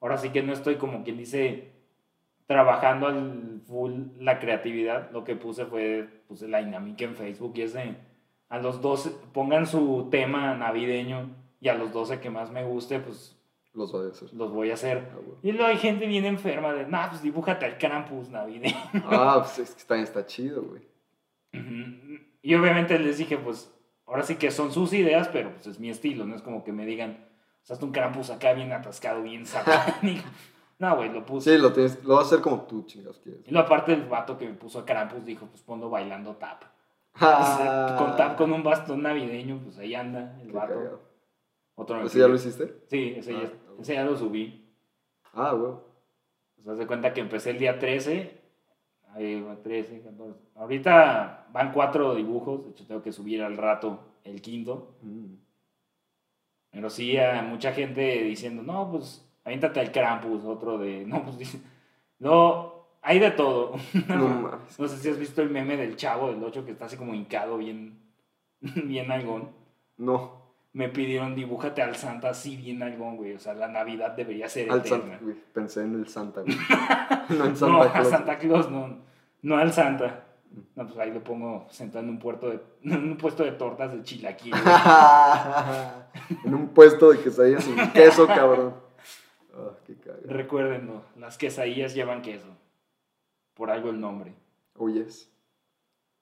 [0.00, 1.72] ahora sí que no estoy como quien dice
[2.46, 7.62] trabajando al full la creatividad, lo que puse fue, puse la dinámica en Facebook y
[7.62, 7.94] es de,
[8.48, 12.98] a los 12, pongan su tema navideño y a los 12 que más me guste,
[12.98, 13.39] pues
[13.72, 14.34] Los voy a hacer.
[14.34, 15.08] los voy a hacer.
[15.14, 15.18] Ah.
[15.42, 18.74] Y luego hay gente bien enferma de, nah, pues dibújate al Krampus navideño.
[19.04, 20.82] Ah, pues es que también está chido, güey.
[22.42, 23.72] Y obviamente les dije, pues,
[24.06, 26.72] ahora sí que son sus ideas, pero pues es mi estilo, no es como que
[26.72, 27.26] me digan,
[27.62, 30.24] o sea, un Krampus acá bien atascado, bien satánico.
[30.78, 31.52] no, güey, lo puse.
[31.56, 33.42] Sí, lo tienes, lo vas a hacer como tú, chingados, quieres.
[33.46, 36.64] Y luego aparte el vato que me puso a Krampus dijo, pues ponlo bailando tap.
[37.22, 40.74] Ah, con tap con un bastón navideño, pues ahí anda el Qué vato.
[40.74, 41.00] cagado.
[41.74, 42.82] Otro ¿Ese ya lo hiciste?
[42.88, 43.52] Sí, ese, ya, Ah, ok.
[43.80, 44.68] Ese ya lo subí.
[45.32, 45.72] Ah, güey.
[45.72, 48.38] O sea, se cuenta que empecé el día 13.
[49.14, 50.38] Ahí va 13, 14.
[50.56, 52.64] Ahorita van cuatro dibujos.
[52.64, 54.96] De hecho, tengo que subir al rato el quinto.
[55.02, 55.34] Mm.
[56.70, 60.44] Pero sí, hay mucha gente diciendo, no, pues, aviéntate al Krampus.
[60.44, 61.60] Otro de, no, pues, dice,
[62.18, 63.74] no, hay de todo.
[64.08, 64.60] No.
[64.78, 67.14] No sé si has visto el meme del chavo del 8 que está así como
[67.14, 67.98] hincado, bien,
[68.60, 69.50] bien algón.
[69.96, 70.39] No,
[70.72, 73.34] Me pidieron, dibújate al Santa así bien algón, güey.
[73.34, 74.98] O sea, la Navidad debería ser al eterna.
[74.98, 75.36] Santa, güey.
[75.52, 76.56] Pensé en el Santa, güey.
[77.30, 78.08] no en no, Santa a Claus.
[78.08, 78.98] Santa Claus, no.
[79.42, 80.24] No al Santa.
[80.74, 83.92] No, pues ahí lo pongo sentado en un, puerto de, en un puesto de tortas
[83.92, 84.54] de chilaquil.
[86.44, 88.74] en un puesto de quesadillas sin queso, cabrón.
[89.54, 89.96] Ah, qué.
[90.24, 92.46] Recuérdenlo, las quesadillas llevan queso.
[93.54, 94.34] Por algo el nombre.
[94.76, 95.30] Oyes.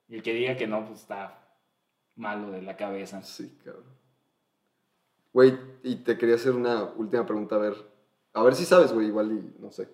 [0.08, 1.38] Y el que diga que no, pues está
[2.16, 3.22] malo de la cabeza.
[3.22, 3.97] Sí, cabrón.
[5.32, 7.74] Güey, y te quería hacer una última pregunta, a ver.
[8.34, 9.88] A ver si sabes, güey, igual y no sé.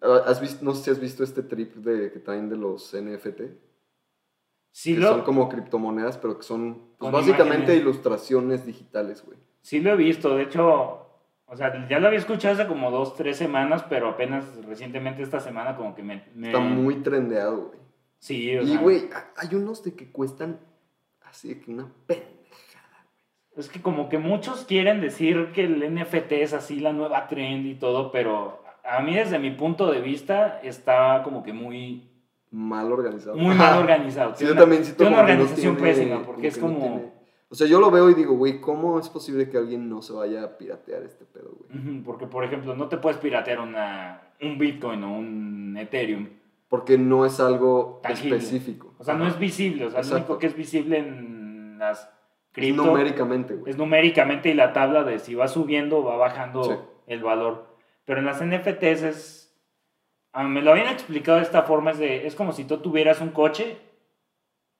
[0.00, 3.40] ¿Has visto, no sé si has visto este trip de, que traen de los NFT?
[4.72, 7.80] Sí que lo, son como criptomonedas, pero que son pues, básicamente imágenes.
[7.82, 9.38] ilustraciones digitales, güey.
[9.62, 11.06] sí lo he visto, de hecho,
[11.46, 15.40] o sea, ya lo había escuchado hace como dos, tres semanas, pero apenas recientemente esta
[15.40, 16.26] semana como que me...
[16.34, 17.78] me- Está muy trendeado, güey.
[18.18, 20.60] Sí, o Y, güey, ha- hay unos de que cuestan
[21.22, 22.35] así de que una pendejada.
[23.56, 27.66] Es que como que muchos quieren decir que el NFT es así la nueva trend
[27.66, 32.10] y todo, pero a mí desde mi punto de vista está como que muy,
[32.50, 33.36] Mal organizado.
[33.36, 34.34] muy mal organizado.
[34.36, 36.78] Sí, yo una- también siento una que no organización tiene- pésima, porque es no como...
[36.78, 37.12] tiene-
[37.48, 40.12] O sea, yo lo veo y digo, güey, ¿cómo es posible que alguien no se
[40.12, 42.00] vaya a piratear este pedo, güey?
[42.02, 46.28] Porque, por ejemplo, no te puedes piratear una, un Bitcoin o un Ethereum.
[46.68, 48.36] Porque no es algo Tangible.
[48.36, 48.94] específico.
[48.98, 49.34] O sea, no Ajá.
[49.34, 49.86] es visible.
[49.86, 50.16] O sea, lo Exacto.
[50.32, 52.10] único que es visible en las
[52.56, 53.70] Es cripto numéricamente, güey.
[53.70, 56.70] es numéricamente y la tabla de si va subiendo o va bajando Sí.
[57.06, 57.76] el valor.
[58.04, 59.58] Pero en las NFTs es...
[60.34, 63.30] me lo habían explicado de esta forma, es, de, es como si tú tuvieras un
[63.30, 63.76] coche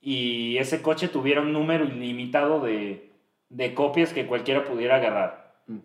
[0.01, 3.13] y ese coche tuviera un número ilimitado de,
[3.49, 5.57] de copias que cualquiera pudiera agarrar.
[5.67, 5.79] Mm.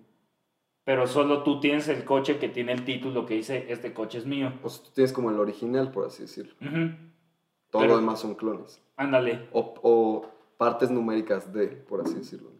[0.83, 4.25] Pero solo tú tienes el coche que tiene el título que dice, este coche es
[4.25, 4.53] mío.
[4.63, 6.53] O sea, tú tienes como el original, por así decirlo.
[6.61, 6.91] Ujú.
[7.71, 8.81] Todo Pero- lo demás son clones.
[8.97, 9.47] Ándale.
[9.53, 10.29] O, o
[10.61, 12.51] partes numéricas de, por así decirlo.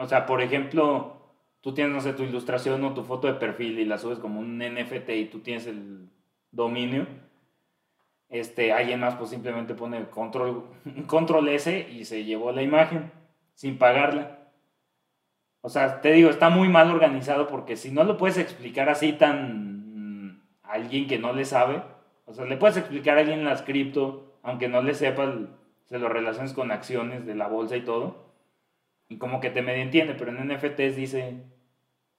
[0.00, 1.18] O sea, por ejemplo,
[1.60, 4.40] tú tienes, no sé, tu ilustración o tu foto de perfil y la subes como
[4.40, 6.08] un NFT y tú tienes el
[6.50, 7.06] dominio.
[8.28, 10.64] Este, alguien más pues simplemente pone control,
[11.06, 13.12] control S y se llevó la imagen
[13.54, 14.50] sin pagarla.
[15.60, 19.12] O sea, te digo, está muy mal organizado porque si no lo puedes explicar así
[19.12, 21.84] tan mm, a alguien que no le sabe,
[22.24, 25.32] o sea, le puedes explicar a alguien las cripto, aunque no le sepa,
[25.84, 28.24] se lo relaciones con acciones de la bolsa y todo,
[29.08, 31.42] y como que te medio entiende, pero en NFTs dice,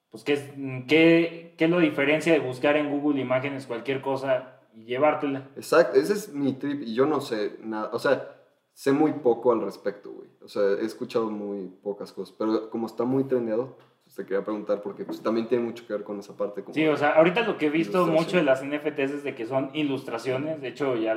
[0.09, 0.49] pues, ¿qué, es,
[0.87, 5.49] qué, qué lo diferencia de buscar en Google imágenes cualquier cosa y llevártela?
[5.55, 7.89] Exacto, ese es mi trip y yo no sé nada.
[7.91, 8.35] O sea,
[8.73, 10.29] sé muy poco al respecto, güey.
[10.43, 12.35] O sea, he escuchado muy pocas cosas.
[12.37, 15.93] Pero como está muy trendeado, pues te quería preguntar porque pues, también tiene mucho que
[15.93, 16.61] ver con esa parte.
[16.61, 19.33] Como Sí, o sea, ahorita lo que he visto mucho de las NFTs es de
[19.33, 20.61] que son ilustraciones.
[20.61, 21.15] De hecho, ya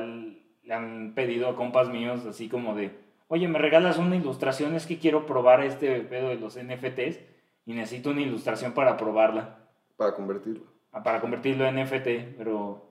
[0.69, 2.91] le han pedido a compas míos así como de,
[3.27, 4.75] oye, ¿me regalas una ilustración?
[4.75, 7.19] Es que quiero probar este pedo de los NFTs
[7.65, 9.67] y necesito una ilustración para probarla,
[9.97, 10.61] para convertirlo.
[10.91, 12.37] ah, para convertirlo en NFT.
[12.37, 12.87] Pero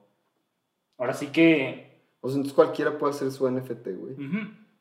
[0.98, 2.02] ahora sí que...
[2.20, 4.16] O sea, entonces cualquiera puede hacer su NFT, güey.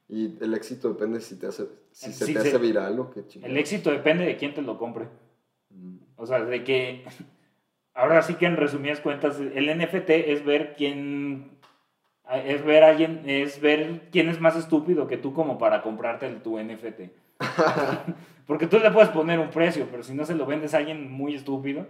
[0.10, 3.28] Y el éxito depende si te hace, si se te se- hace viral o qué
[3.28, 3.52] chingada.
[3.54, 5.08] El éxito depende de quién te lo compre.
[5.70, 5.98] Mm.
[6.16, 7.04] O sea, de que
[7.94, 11.57] ahora sí que en resumidas cuentas el NFT es ver quién
[12.34, 16.28] es ver a alguien es ver quién es más estúpido que tú como para comprarte
[16.28, 17.12] el- tu NFT.
[18.48, 21.12] Porque tú le puedes poner un precio, pero si no se lo vendes a alguien
[21.12, 21.88] muy estúpido,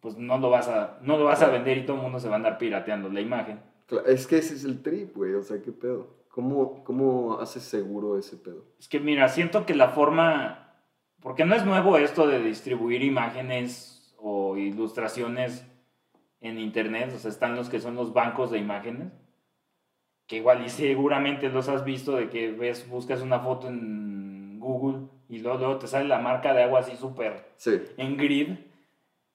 [0.00, 2.28] pues no lo vas a no lo vas a vender y todo el mundo se
[2.28, 3.60] va a andar pirateando la imagen.
[4.06, 5.34] Es que ese es el trip, güey.
[5.34, 6.16] O sea, qué pedo.
[6.28, 8.64] ¿Cómo, ¿Cómo haces seguro ese pedo?
[8.78, 10.74] Es que mira, siento que la forma,
[11.20, 15.66] porque no es nuevo esto de distribuir imágenes o ilustraciones
[16.42, 19.12] en internet, o sea, están los que son los bancos de imágenes,
[20.26, 25.06] que igual y seguramente los has visto de que ves, buscas una foto en Google
[25.28, 27.80] y luego, luego te sale la marca de agua así súper Sí.
[27.96, 28.58] en grid.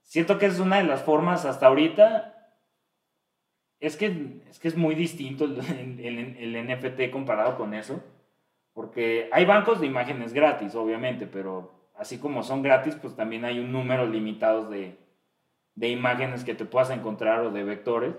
[0.03, 2.27] Siento que es una de las formas hasta ahorita.
[3.79, 5.59] Es que es, que es muy distinto el,
[5.99, 8.03] el- el NFT comparado con eso.
[8.73, 13.59] Porque hay bancos de imágenes gratis, obviamente, pero así como son gratis, pues también hay
[13.59, 14.95] un número limitado de,
[15.75, 18.13] de imágenes que te puedas encontrar o de vectores.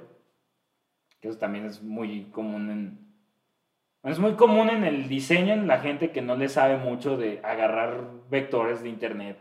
[1.23, 3.13] Que eso también es muy común en...
[4.03, 7.41] Es muy común en el diseño en la gente que no le sabe mucho de
[7.45, 9.39] agarrar vectores de internet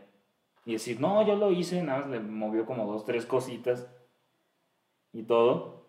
[0.64, 3.90] y decir, no, yo lo hice, nada más le movió como dos, tres cositas
[5.12, 5.82] y todo.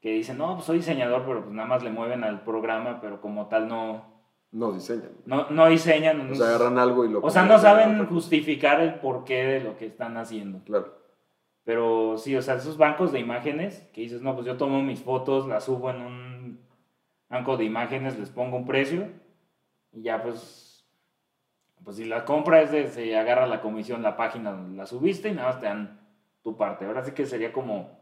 [0.00, 3.20] Que dicen, no, pues soy diseñador, pero pues nada más le mueven al programa, pero
[3.20, 4.04] como tal no,
[4.50, 5.12] No diseñan.
[5.24, 6.28] no, no diseñan.
[6.28, 9.76] O sea, agarran algo y lo o sea, no saben justificar el porqué de lo
[9.76, 10.60] que están haciendo.
[10.64, 11.05] Claro.
[11.66, 15.02] Pero sí, o sea, esos bancos de imágenes que dices, no, pues yo tomo mis
[15.02, 16.60] fotos, las subo en un
[17.28, 19.08] banco de imágenes, les pongo un precio
[19.90, 20.86] y ya pues,
[21.82, 25.32] pues si la compra es de, se agarra la comisión, la página la subiste y
[25.32, 25.98] nada más te dan
[26.44, 26.84] tu parte.
[26.86, 27.98] Ahora sí que sería como,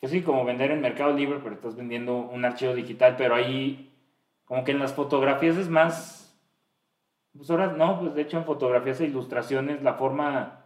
[0.00, 3.94] que sí, como vender en Mercado Libre, pero estás vendiendo un archivo digital, pero ahí
[4.46, 6.34] como que en las fotografías es más,
[7.36, 10.63] pues ahora no, pues de hecho en fotografías e ilustraciones la forma...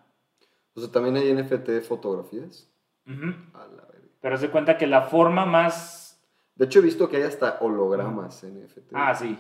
[0.78, 2.70] O sea, también hay NFT fotografías.
[3.04, 3.34] Ujú.
[3.54, 4.08] A la verga.
[4.20, 6.24] Pero se cuenta que la forma más...
[6.54, 8.92] De hecho, he visto que hay hasta hologramas NFT.
[8.94, 9.36] Ah, sí.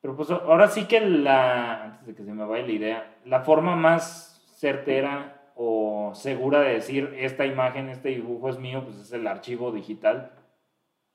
[0.00, 1.84] Pero pues ahora sí que la...
[1.84, 6.74] Antes de que se me vaya la idea, la forma más certera o segura de
[6.74, 10.32] decir esta imagen, este dibujo es mío, pues es el archivo digital.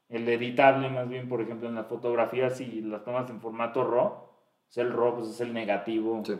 [0.09, 4.27] El editable, más bien, por ejemplo, en las fotografías, si las tomas en formato RAW,
[4.65, 6.21] pues el RAW pues es el negativo.
[6.23, 6.39] Sí.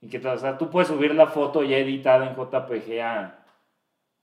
[0.00, 3.44] Y que, o sea, tú puedes subir la foto ya editada en JPG a,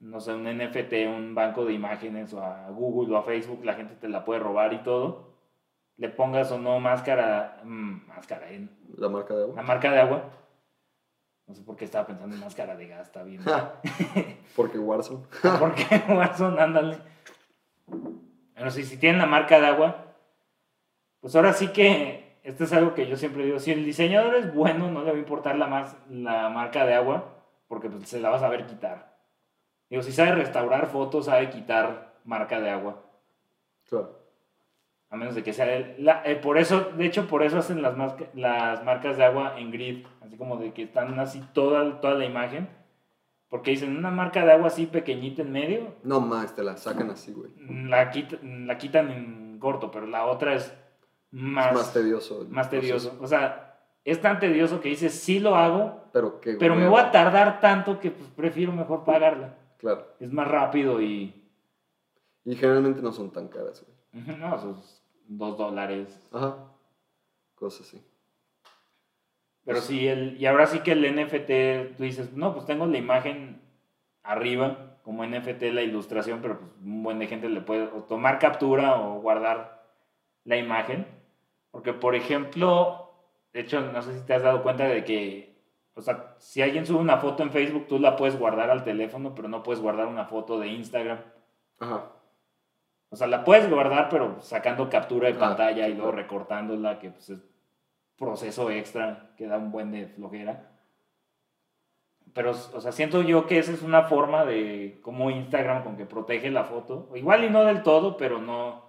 [0.00, 3.74] no sé, un NFT, un banco de imágenes o a Google o a Facebook, la
[3.74, 5.34] gente te la puede robar y todo.
[5.96, 9.62] Le pongas o no máscara, mm, máscara en La marca de la agua.
[9.62, 10.30] marca de agua.
[11.46, 13.42] No sé por qué estaba pensando en máscara de gas, está bien.
[14.56, 15.24] Porque Warzone.
[15.58, 16.60] ¿Por qué Warzone?
[16.60, 16.98] Ándale.
[18.54, 20.06] Pero sí, si tienen la marca de agua,
[21.20, 24.54] pues ahora sí que esto es algo que yo siempre digo, si el diseñador es
[24.54, 27.24] bueno, no le va a importar la, más, la marca de agua,
[27.66, 29.16] porque pues, se la va a saber quitar.
[29.90, 33.02] Digo, si sabe restaurar fotos, sabe quitar marca de agua.
[33.88, 34.20] Claro.
[35.10, 37.82] A menos de que sea el- la- eh, por eso, de hecho, por eso hacen
[37.82, 42.00] las, masca- las marcas de agua en grid, así como de que están así toda,
[42.00, 42.68] toda la imagen.
[43.48, 47.10] Porque dicen, una marca de agua así pequeñita en medio, No más, te la sacan
[47.10, 47.50] así, güey.
[47.88, 50.74] la, quit- la quitan en corto, pero la otra es
[51.34, 52.46] más, Es más tedioso.
[52.48, 53.08] más tedioso.
[53.08, 53.24] proceso.
[53.24, 57.00] O sea, es tan tedioso que dices, sí lo hago, Pero qué pero me voy
[57.00, 59.56] a tardar tanto que pues, prefiero mejor pagarla.
[59.78, 60.06] Claro.
[60.20, 61.42] Es más rápido y...
[62.44, 64.38] Y generalmente no son tan caras, güey.
[64.38, 66.28] No, esos dos dólares.
[66.32, 66.56] Ajá.
[67.56, 68.02] Cosas así.
[69.64, 72.98] Pero sí, el, y ahora sí que el NFT, tú dices, no, pues tengo la
[72.98, 73.62] imagen
[74.22, 78.38] arriba, como NFT la ilustración, pero pues un buen de gente le puede o tomar
[78.38, 79.84] captura o guardar
[80.44, 81.06] la imagen.
[81.74, 83.10] Porque, por ejemplo,
[83.52, 85.58] de hecho, no sé si te has dado cuenta de que,
[85.96, 89.34] o sea, si alguien sube una foto en Facebook, tú la puedes guardar al teléfono,
[89.34, 91.18] pero no puedes guardar una foto de Instagram.
[91.80, 92.12] Ajá.
[93.10, 96.22] O sea, la puedes guardar, pero sacando captura de Ah, pantalla y luego claro.
[96.22, 97.40] recortándola, que pues es
[98.16, 100.70] proceso extra que da un buen de flojera.
[102.34, 106.06] Pero, o sea, siento yo que esa es una forma de como Instagram con que
[106.06, 107.08] protege la foto.
[107.16, 108.84] Igual y no del todo, pero no,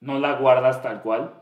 [0.00, 1.39] no la guardas tal cual.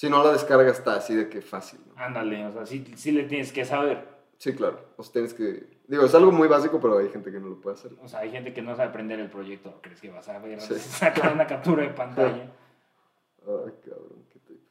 [0.00, 2.02] Si no la descarga está así de que fácil, ¿no?
[2.02, 4.08] Ándale, o sea, sí, sí le tienes que saber.
[4.38, 4.80] Sí, claro.
[4.96, 5.66] O sea, tienes que...
[5.86, 7.92] Digo, es algo muy básico, pero hay gente que no lo puede hacer.
[8.00, 9.78] O sea, hay gente que no sabe prender el proyecto.
[9.82, 10.58] ¿Crees que vas a ver?
[10.62, 10.72] Sí.
[10.78, 12.32] Sacar una captura de pantalla.
[13.46, 14.64] Ay, cabrón, qué tipo.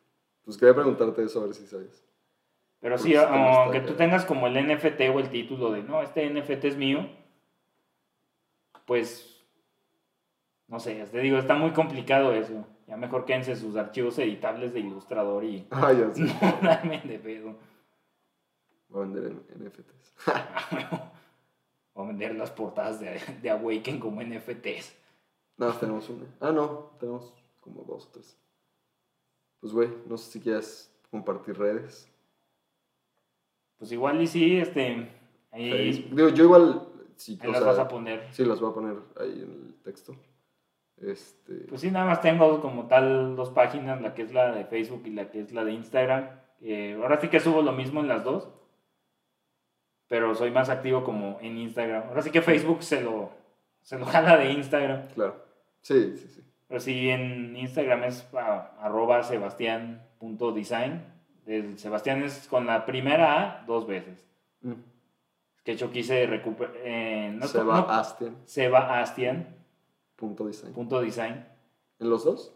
[0.45, 2.03] Pues quería preguntarte eso, a ver si sabes.
[2.80, 6.27] Pero Porque sí, aunque tú tengas como el NFT o el título de, no, este
[6.27, 7.07] NFT es mío,
[8.88, 9.45] pues,
[10.65, 12.65] no sé, te digo, está muy complicado eso.
[12.89, 16.23] Ya mejor quédense sus archivos editables de ilustrador y Ah, ya sé.
[16.61, 17.55] no dame de pedo.
[18.89, 20.13] Voy a vender en NFTs.
[21.93, 24.95] o vender las portadas de, de Awaken como NFTs.
[25.57, 26.25] Nada más tenemos una.
[26.39, 27.31] Ah, no, tenemos
[27.61, 28.35] como dos o tres.
[29.59, 32.09] Pues, güey, no sé si quieres compartir redes.
[33.77, 35.07] Pues igual y sí, este,
[35.51, 36.09] ahí.
[36.11, 36.87] Digo, yo igual,
[37.17, 38.27] sí, ahí las sea, vas a poner.
[38.31, 40.15] sí, las voy a poner ahí en el texto.
[41.02, 44.66] Este, Pues sí, nada más tengo como tal dos páginas, la que es la de
[44.66, 46.30] Facebook y la que es la de Instagram.
[46.62, 48.50] Eh, ahora sí que subo lo mismo en las dos.
[50.08, 52.08] pero soy más activo como en Instagram.
[52.08, 53.32] Ahora sí que Facebook se lo,
[53.82, 55.08] se lo jala de Instagram.
[55.14, 55.45] Claro.
[55.82, 56.43] Sí, sí, sí.
[56.68, 61.04] Pero sí, en Instagram es ah, arroba sebastián.design.
[61.45, 64.28] El Sebastián es con la primera A dos veces.
[64.62, 64.74] Mm.
[65.64, 66.76] Que yo quise recuperar.
[66.84, 69.59] Eh, no, Seba no, Astian, Sebastián
[70.20, 70.74] punto design.
[70.74, 71.45] punto design.
[71.99, 72.53] ¿En los dos?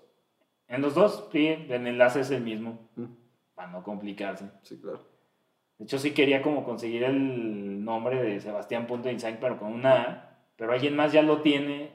[0.68, 3.05] En los dos, sí, el enlace es el mismo, Mm,
[3.55, 4.49] para no complicarse.
[4.64, 4.99] Sí, claro.
[5.78, 10.72] De hecho, sí quería como conseguir el nombre de Sebastián.design, pero con una A, pero
[10.72, 11.91] alguien más ya lo tiene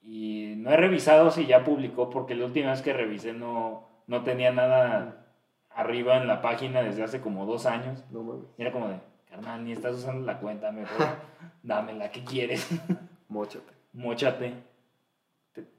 [0.00, 4.22] y no he revisado si ya publicó, porque la última vez que revisé no, no
[4.22, 5.26] tenía nada
[5.70, 8.04] arriba en la página desde hace como dos años.
[8.10, 8.46] No mames.
[8.58, 11.06] Y era como de, carnal, ni estás usando la cuenta, mejor
[11.62, 12.68] dámela, ¿qué quieres?
[13.28, 13.72] Móchate.
[13.92, 14.54] Móchate.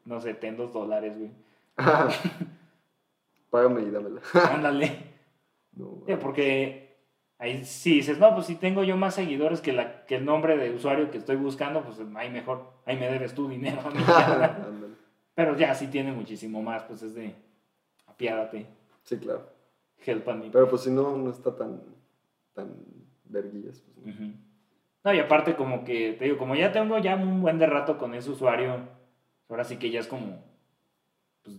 [0.06, 1.32] No sé, ten dos dólares, güey.
[3.50, 4.22] Págame y dámela.
[4.52, 5.14] Ándale.
[5.78, 6.24] No, Sí, mames.
[6.24, 6.96] porque
[7.38, 10.56] ahí sí dices, no, pues si tengo yo más seguidores que, la, que el nombre
[10.58, 13.82] de usuario que estoy buscando, pues ahí mejor, ahí me debes tu dinero.
[15.36, 17.36] Pero ya sí tiene muchísimo más, pues es de,
[18.08, 18.68] apiádate,
[19.04, 19.50] Sí, claro.
[20.06, 20.50] help me.
[20.50, 21.82] Pero pues si no, no está tan,
[22.54, 22.74] tan
[23.26, 23.84] verguillas.
[24.02, 24.34] Pues, no.
[25.04, 27.98] No, y aparte como que, te digo, como ya tengo ya un buen de rato
[27.98, 28.78] con ese usuario,
[29.50, 30.44] ahora sí que ya es como,
[31.44, 31.58] pues,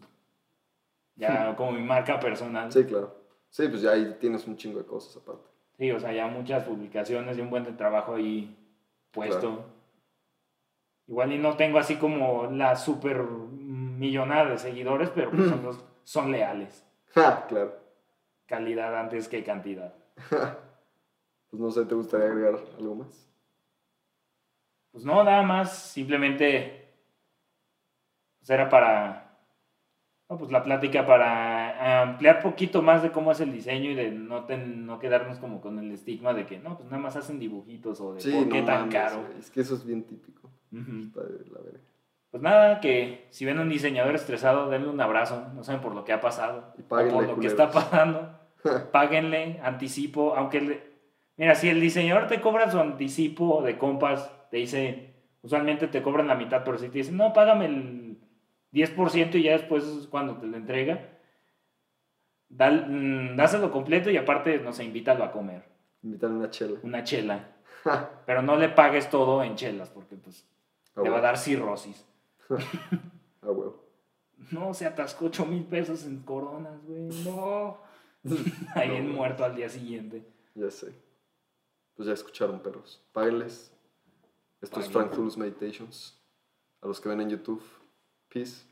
[1.17, 2.71] ya como mi marca personal.
[2.73, 3.15] Sí, claro.
[3.51, 5.49] Sí, pues ya ahí tienes un chingo de cosas aparte.
[5.79, 8.55] Sí, o sea, ya muchas publicaciones y un buen de trabajo ahí
[9.11, 9.41] puesto.
[9.41, 9.65] Claro.
[11.09, 15.85] Igual y no tengo así como la super millonada de seguidores, pero pues son, los-
[16.05, 16.85] son leales.
[17.15, 17.75] Ja, claro.
[18.47, 19.95] Calidad antes que cantidad.
[21.51, 23.31] Pues no sé, ¿te gustaría agregar algo más?
[24.93, 26.86] Pues no, nada más, simplemente
[28.47, 29.39] pues era para,
[30.31, 34.13] no, pues la plática para ampliar poquito más de cómo es el diseño y de
[34.13, 37.41] no, ten- no quedarnos como con el estigma de que no, pues nada más hacen
[37.41, 39.25] dibujitos o de Sí, por qué no tan mames, caro.
[39.39, 40.49] Es que eso es bien típico.
[40.73, 41.81] Está de la verga.
[42.31, 45.49] Pues nada, que si ven a un diseñador estresado, denle un abrazo.
[45.55, 46.73] No saben por lo que ha pasado.
[46.79, 47.45] Y o por lo que culeros.
[47.47, 48.39] está pasando.
[48.93, 50.37] Páguenle, anticipo.
[50.37, 50.83] Aunque, le-
[51.37, 56.27] mira, si el diseñador te cobra su anticipo de compas, te dice, usualmente te cobran
[56.29, 58.06] la mitad, pero si te dicen, no, págame el
[58.77, 61.09] 10% y ya después es cuando te lo entrega,
[62.49, 65.65] dal- mm, dáselo completo y aparte, no sé, invítalo a comer.
[66.03, 66.79] Invitar una chela.
[66.83, 67.53] Una chela.
[68.27, 70.45] Pero no le pagues todo en chelas, porque pues
[70.95, 72.05] a te va a dar cirrosis.
[73.43, 73.85] A huevo.
[74.51, 77.09] No, se atascó 8 mil pesos en coronas, güey.
[77.25, 77.79] No.
[78.75, 80.25] Ahí No, muerto al día siguiente.
[80.55, 80.93] Ya sé.
[81.95, 83.03] Pues ya escucharon, perros.
[83.13, 83.73] Páguenles.
[84.61, 85.11] Esto es Paguen.
[85.13, 86.21] Frank Meditations.
[86.83, 87.63] A los que ven en YouTube,
[88.37, 88.65] peace.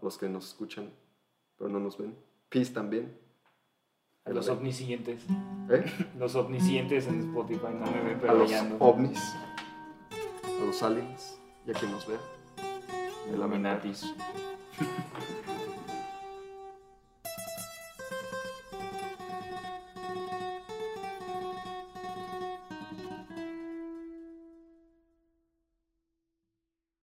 [0.00, 0.90] A los que nos escuchan,
[1.56, 2.14] pero no nos ven,
[2.48, 3.16] peace también.
[4.24, 5.22] A los omniscientes.
[5.70, 5.84] ¿Eh?
[6.18, 8.76] Los omniscientes en Spotify no me ven A los peleando.
[8.80, 9.20] ovnis.
[10.44, 11.38] A los aliens.
[11.64, 12.18] Y a quien nos vea.
[13.32, 14.12] Illuminatis.